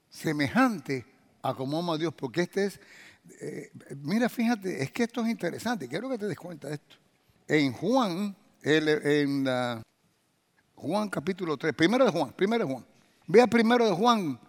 semejante 0.09 1.05
a 1.41 1.53
como 1.53 1.79
amo 1.79 1.93
a 1.93 1.97
Dios, 1.97 2.13
porque 2.13 2.41
este 2.41 2.65
es, 2.65 2.79
eh, 3.41 3.71
mira, 3.97 4.29
fíjate, 4.29 4.83
es 4.83 4.91
que 4.91 5.03
esto 5.03 5.21
es 5.21 5.29
interesante, 5.29 5.87
quiero 5.87 6.09
que 6.09 6.17
te 6.17 6.27
des 6.27 6.37
cuenta 6.37 6.67
de 6.67 6.75
esto. 6.75 6.95
En 7.47 7.71
Juan, 7.71 8.35
en 8.61 9.45
Juan 10.75 11.09
capítulo 11.09 11.57
3, 11.57 11.73
primero 11.73 12.05
de 12.05 12.11
Juan, 12.11 12.33
primero 12.33 12.65
de 12.65 12.71
Juan. 12.71 12.85
Vea 13.25 13.47
primero 13.47 13.85
de 13.85 13.93
Juan, 13.93 14.39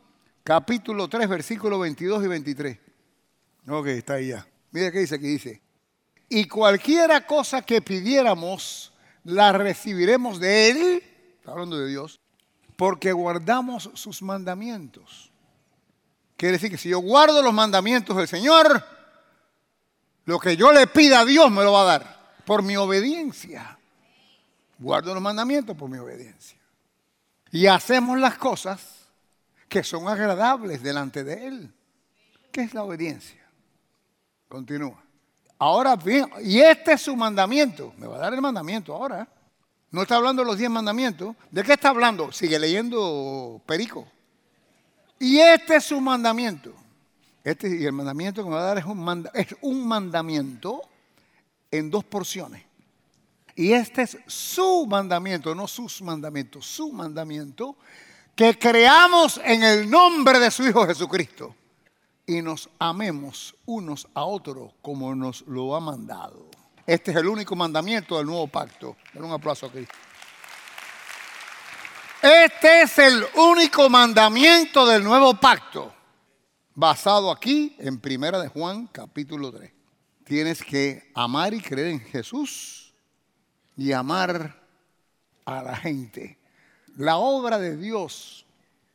capítulo 0.42 1.08
3, 1.08 1.28
versículos 1.28 1.80
22 1.80 2.24
y 2.24 2.28
23. 2.28 2.78
Ok, 3.68 3.86
está 3.88 4.14
ahí 4.14 4.28
ya. 4.28 4.46
Mira 4.70 4.90
qué 4.90 4.98
dice 4.98 5.14
aquí, 5.14 5.26
dice, 5.26 5.62
y 6.28 6.46
cualquiera 6.46 7.26
cosa 7.26 7.62
que 7.62 7.80
pidiéramos, 7.80 8.92
la 9.24 9.52
recibiremos 9.52 10.38
de 10.40 10.70
Él, 10.70 11.02
está 11.38 11.52
hablando 11.52 11.78
de 11.78 11.88
Dios, 11.88 12.20
porque 12.76 13.12
guardamos 13.12 13.90
sus 13.94 14.22
mandamientos. 14.22 15.30
Quiere 16.36 16.52
decir 16.52 16.70
que 16.70 16.78
si 16.78 16.90
yo 16.90 17.00
guardo 17.00 17.42
los 17.42 17.52
mandamientos 17.52 18.16
del 18.16 18.28
Señor, 18.28 18.84
lo 20.24 20.38
que 20.38 20.56
yo 20.56 20.72
le 20.72 20.86
pida 20.86 21.20
a 21.20 21.24
Dios 21.24 21.50
me 21.50 21.64
lo 21.64 21.72
va 21.72 21.82
a 21.82 21.98
dar 21.98 22.34
por 22.44 22.62
mi 22.62 22.76
obediencia. 22.76 23.78
Guardo 24.78 25.14
los 25.14 25.22
mandamientos 25.22 25.76
por 25.76 25.88
mi 25.88 25.98
obediencia. 25.98 26.58
Y 27.50 27.66
hacemos 27.66 28.18
las 28.18 28.36
cosas 28.36 29.08
que 29.68 29.82
son 29.82 30.06
agradables 30.06 30.82
delante 30.82 31.24
de 31.24 31.46
Él. 31.46 31.74
¿Qué 32.52 32.62
es 32.62 32.74
la 32.74 32.84
obediencia? 32.84 33.44
Continúa. 34.48 35.07
Ahora 35.58 35.96
bien, 35.96 36.30
y 36.42 36.60
este 36.60 36.92
es 36.92 37.02
su 37.02 37.16
mandamiento. 37.16 37.92
Me 37.98 38.06
va 38.06 38.16
a 38.16 38.20
dar 38.20 38.34
el 38.34 38.40
mandamiento 38.40 38.94
ahora. 38.94 39.28
No 39.90 40.02
está 40.02 40.16
hablando 40.16 40.42
de 40.42 40.46
los 40.46 40.58
diez 40.58 40.70
mandamientos. 40.70 41.34
¿De 41.50 41.64
qué 41.64 41.72
está 41.72 41.88
hablando? 41.88 42.30
Sigue 42.30 42.58
leyendo 42.58 43.60
Perico. 43.66 44.06
Y 45.18 45.38
este 45.38 45.76
es 45.76 45.84
su 45.84 46.00
mandamiento. 46.00 46.72
Este, 47.42 47.76
y 47.76 47.84
el 47.84 47.92
mandamiento 47.92 48.44
que 48.44 48.50
me 48.50 48.54
va 48.54 48.62
a 48.62 48.66
dar 48.66 48.78
es 48.78 48.84
un, 48.84 49.28
es 49.34 49.56
un 49.62 49.86
mandamiento 49.86 50.82
en 51.70 51.90
dos 51.90 52.04
porciones. 52.04 52.62
Y 53.56 53.72
este 53.72 54.02
es 54.02 54.16
su 54.28 54.86
mandamiento, 54.86 55.52
no 55.54 55.66
sus 55.66 56.00
mandamientos, 56.02 56.64
su 56.66 56.92
mandamiento, 56.92 57.76
que 58.36 58.56
creamos 58.56 59.40
en 59.44 59.64
el 59.64 59.90
nombre 59.90 60.38
de 60.38 60.52
su 60.52 60.64
Hijo 60.64 60.86
Jesucristo 60.86 61.56
y 62.28 62.42
nos 62.42 62.68
amemos 62.78 63.56
unos 63.64 64.06
a 64.12 64.22
otros 64.22 64.72
como 64.82 65.14
nos 65.14 65.40
lo 65.46 65.74
ha 65.74 65.80
mandado. 65.80 66.46
Este 66.86 67.10
es 67.10 67.16
el 67.16 67.26
único 67.26 67.56
mandamiento 67.56 68.18
del 68.18 68.26
nuevo 68.26 68.46
pacto. 68.46 68.96
Den 69.14 69.24
un 69.24 69.32
aplauso 69.32 69.66
aquí. 69.66 69.86
Este 72.20 72.82
es 72.82 72.98
el 72.98 73.24
único 73.34 73.88
mandamiento 73.88 74.86
del 74.86 75.02
nuevo 75.02 75.34
pacto, 75.34 75.94
basado 76.74 77.30
aquí 77.30 77.74
en 77.78 77.98
Primera 77.98 78.38
de 78.38 78.48
Juan, 78.48 78.88
capítulo 78.88 79.50
3. 79.50 79.72
Tienes 80.24 80.62
que 80.62 81.10
amar 81.14 81.54
y 81.54 81.62
creer 81.62 81.88
en 81.88 82.00
Jesús 82.00 82.92
y 83.74 83.92
amar 83.92 84.54
a 85.46 85.62
la 85.62 85.76
gente. 85.76 86.38
La 86.96 87.16
obra 87.16 87.58
de 87.58 87.76
Dios, 87.78 88.44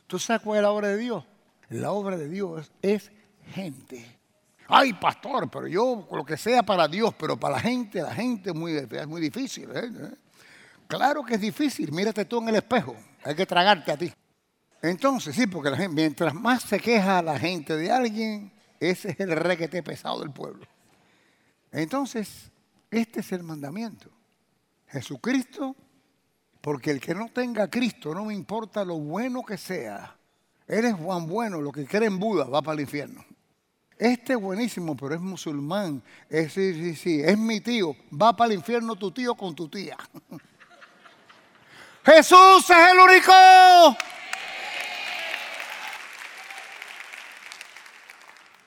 ¿tú 0.05 0.19
sabes 0.19 0.43
cuál 0.43 0.57
es 0.57 0.63
la 0.63 0.71
obra 0.71 0.89
de 0.89 0.97
Dios? 0.97 1.23
La 1.69 1.91
obra 1.91 2.17
de 2.17 2.29
Dios 2.29 2.71
es 2.83 3.11
gente. 3.51 4.19
Ay, 4.67 4.93
pastor, 4.93 5.49
pero 5.49 5.67
yo 5.67 6.07
lo 6.11 6.23
que 6.23 6.37
sea 6.37 6.63
para 6.63 6.87
Dios, 6.87 7.13
pero 7.17 7.37
para 7.37 7.55
la 7.55 7.61
gente, 7.61 8.01
la 8.01 8.13
gente 8.13 8.51
es 8.51 8.55
muy, 8.55 9.21
difícil. 9.21 9.69
¿eh? 9.73 9.89
Claro 10.87 11.23
que 11.23 11.35
es 11.35 11.41
difícil, 11.41 11.91
mírate 11.91 12.25
tú 12.25 12.41
en 12.41 12.49
el 12.49 12.55
espejo, 12.55 12.95
hay 13.23 13.35
que 13.35 13.45
tragarte 13.45 13.91
a 13.91 13.97
ti. 13.97 14.11
Entonces, 14.81 15.35
sí, 15.35 15.47
porque 15.47 15.69
la 15.69 15.77
gente, 15.77 15.95
mientras 15.95 16.33
más 16.33 16.63
se 16.63 16.79
queja 16.79 17.21
la 17.21 17.39
gente 17.39 17.75
de 17.75 17.91
alguien, 17.91 18.51
ese 18.79 19.11
es 19.11 19.19
el 19.19 19.31
requete 19.31 19.81
pesado 19.81 20.19
del 20.19 20.31
pueblo. 20.31 20.65
Entonces, 21.71 22.51
este 22.91 23.21
es 23.21 23.31
el 23.31 23.43
mandamiento. 23.43 24.09
Jesucristo, 24.87 25.75
porque 26.61 26.91
el 26.91 26.99
que 26.99 27.15
no 27.15 27.29
tenga 27.29 27.69
Cristo, 27.69 28.13
no 28.13 28.25
me 28.25 28.33
importa 28.33 28.85
lo 28.85 28.99
bueno 28.99 29.43
que 29.43 29.57
sea, 29.57 30.15
eres 30.67 30.93
Juan 30.93 31.27
Bueno, 31.27 31.59
lo 31.61 31.71
que 31.71 31.85
cree 31.85 32.07
en 32.07 32.19
Buda 32.19 32.45
va 32.45 32.61
para 32.61 32.75
el 32.75 32.81
infierno. 32.81 33.25
Este 33.97 34.33
es 34.33 34.39
buenísimo, 34.39 34.97
pero 34.97 35.15
es 35.15 35.21
musulmán. 35.21 36.01
Es, 36.29 36.53
sí, 36.53 36.73
sí, 36.73 36.95
sí, 36.95 37.21
es 37.23 37.37
mi 37.37 37.61
tío. 37.61 37.95
Va 38.11 38.35
para 38.35 38.51
el 38.51 38.59
infierno 38.59 38.95
tu 38.95 39.11
tío 39.11 39.35
con 39.35 39.55
tu 39.55 39.69
tía. 39.69 39.97
Jesús 42.05 42.69
es 42.69 42.91
el 42.91 42.99
único. 42.99 43.31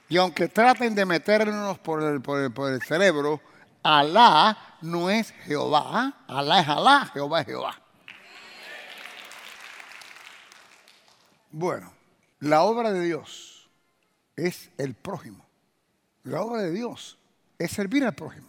Y 0.08 0.16
aunque 0.16 0.48
traten 0.48 0.94
de 0.94 1.04
meternos 1.04 1.78
por 1.80 2.02
el, 2.02 2.22
por 2.22 2.40
el, 2.40 2.52
por 2.52 2.72
el 2.72 2.80
cerebro, 2.82 3.40
Alá 3.82 4.76
no 4.80 5.10
es 5.10 5.32
Jehová. 5.44 6.24
Alá 6.28 6.60
es 6.60 6.68
Alá, 6.68 7.10
Jehová 7.12 7.40
es 7.40 7.46
Jehová. 7.46 7.80
Bueno, 11.50 11.92
la 12.40 12.62
obra 12.62 12.92
de 12.92 13.00
Dios 13.00 13.55
es 14.36 14.70
el 14.78 14.94
prójimo. 14.94 15.44
La 16.24 16.42
obra 16.42 16.62
de 16.62 16.72
Dios 16.72 17.18
es 17.58 17.70
servir 17.70 18.04
al 18.04 18.14
prójimo. 18.14 18.48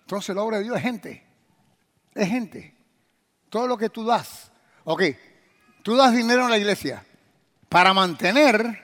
Entonces 0.00 0.34
la 0.34 0.42
obra 0.42 0.58
de 0.58 0.64
Dios 0.64 0.76
es 0.76 0.82
gente. 0.82 1.24
Es 2.14 2.28
gente. 2.28 2.74
Todo 3.48 3.66
lo 3.66 3.78
que 3.78 3.88
tú 3.88 4.04
das. 4.04 4.50
Ok, 4.84 5.02
tú 5.82 5.96
das 5.96 6.12
dinero 6.12 6.44
a 6.44 6.48
la 6.48 6.58
iglesia 6.58 7.04
para 7.68 7.94
mantener 7.94 8.82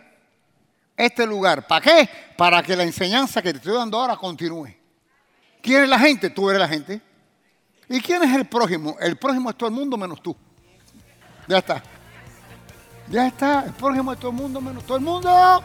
este 0.96 1.26
lugar. 1.26 1.66
¿Para 1.66 1.80
qué? 1.80 2.08
Para 2.36 2.62
que 2.62 2.76
la 2.76 2.84
enseñanza 2.84 3.42
que 3.42 3.52
te 3.52 3.58
estoy 3.58 3.74
dando 3.74 3.98
ahora 3.98 4.16
continúe. 4.16 4.74
¿Quién 5.62 5.82
es 5.82 5.88
la 5.88 5.98
gente? 5.98 6.30
Tú 6.30 6.48
eres 6.48 6.60
la 6.60 6.68
gente. 6.68 7.00
¿Y 7.88 8.00
quién 8.00 8.22
es 8.22 8.34
el 8.34 8.46
prójimo? 8.46 8.96
El 9.00 9.16
prójimo 9.16 9.50
es 9.50 9.56
todo 9.56 9.68
el 9.68 9.74
mundo 9.74 9.96
menos 9.96 10.22
tú. 10.22 10.36
Ya 11.48 11.58
está. 11.58 11.82
Ya 13.08 13.26
está. 13.26 13.64
El 13.64 13.72
prójimo 13.72 14.12
es 14.12 14.18
todo 14.18 14.30
el 14.30 14.36
mundo 14.36 14.60
menos 14.60 14.84
todo 14.84 14.96
el 14.96 15.04
mundo. 15.04 15.62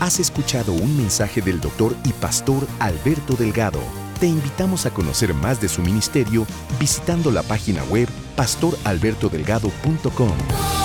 Has 0.00 0.18
escuchado 0.18 0.72
un 0.72 0.96
mensaje 0.96 1.40
del 1.40 1.60
doctor 1.60 1.94
y 2.04 2.12
pastor 2.12 2.66
Alberto 2.80 3.34
Delgado. 3.34 3.80
Te 4.18 4.26
invitamos 4.26 4.86
a 4.86 4.90
conocer 4.90 5.34
más 5.34 5.60
de 5.60 5.68
su 5.68 5.82
ministerio 5.82 6.46
visitando 6.80 7.30
la 7.30 7.42
página 7.42 7.84
web 7.84 8.08
pastoralbertodelgado.com. 8.36 10.81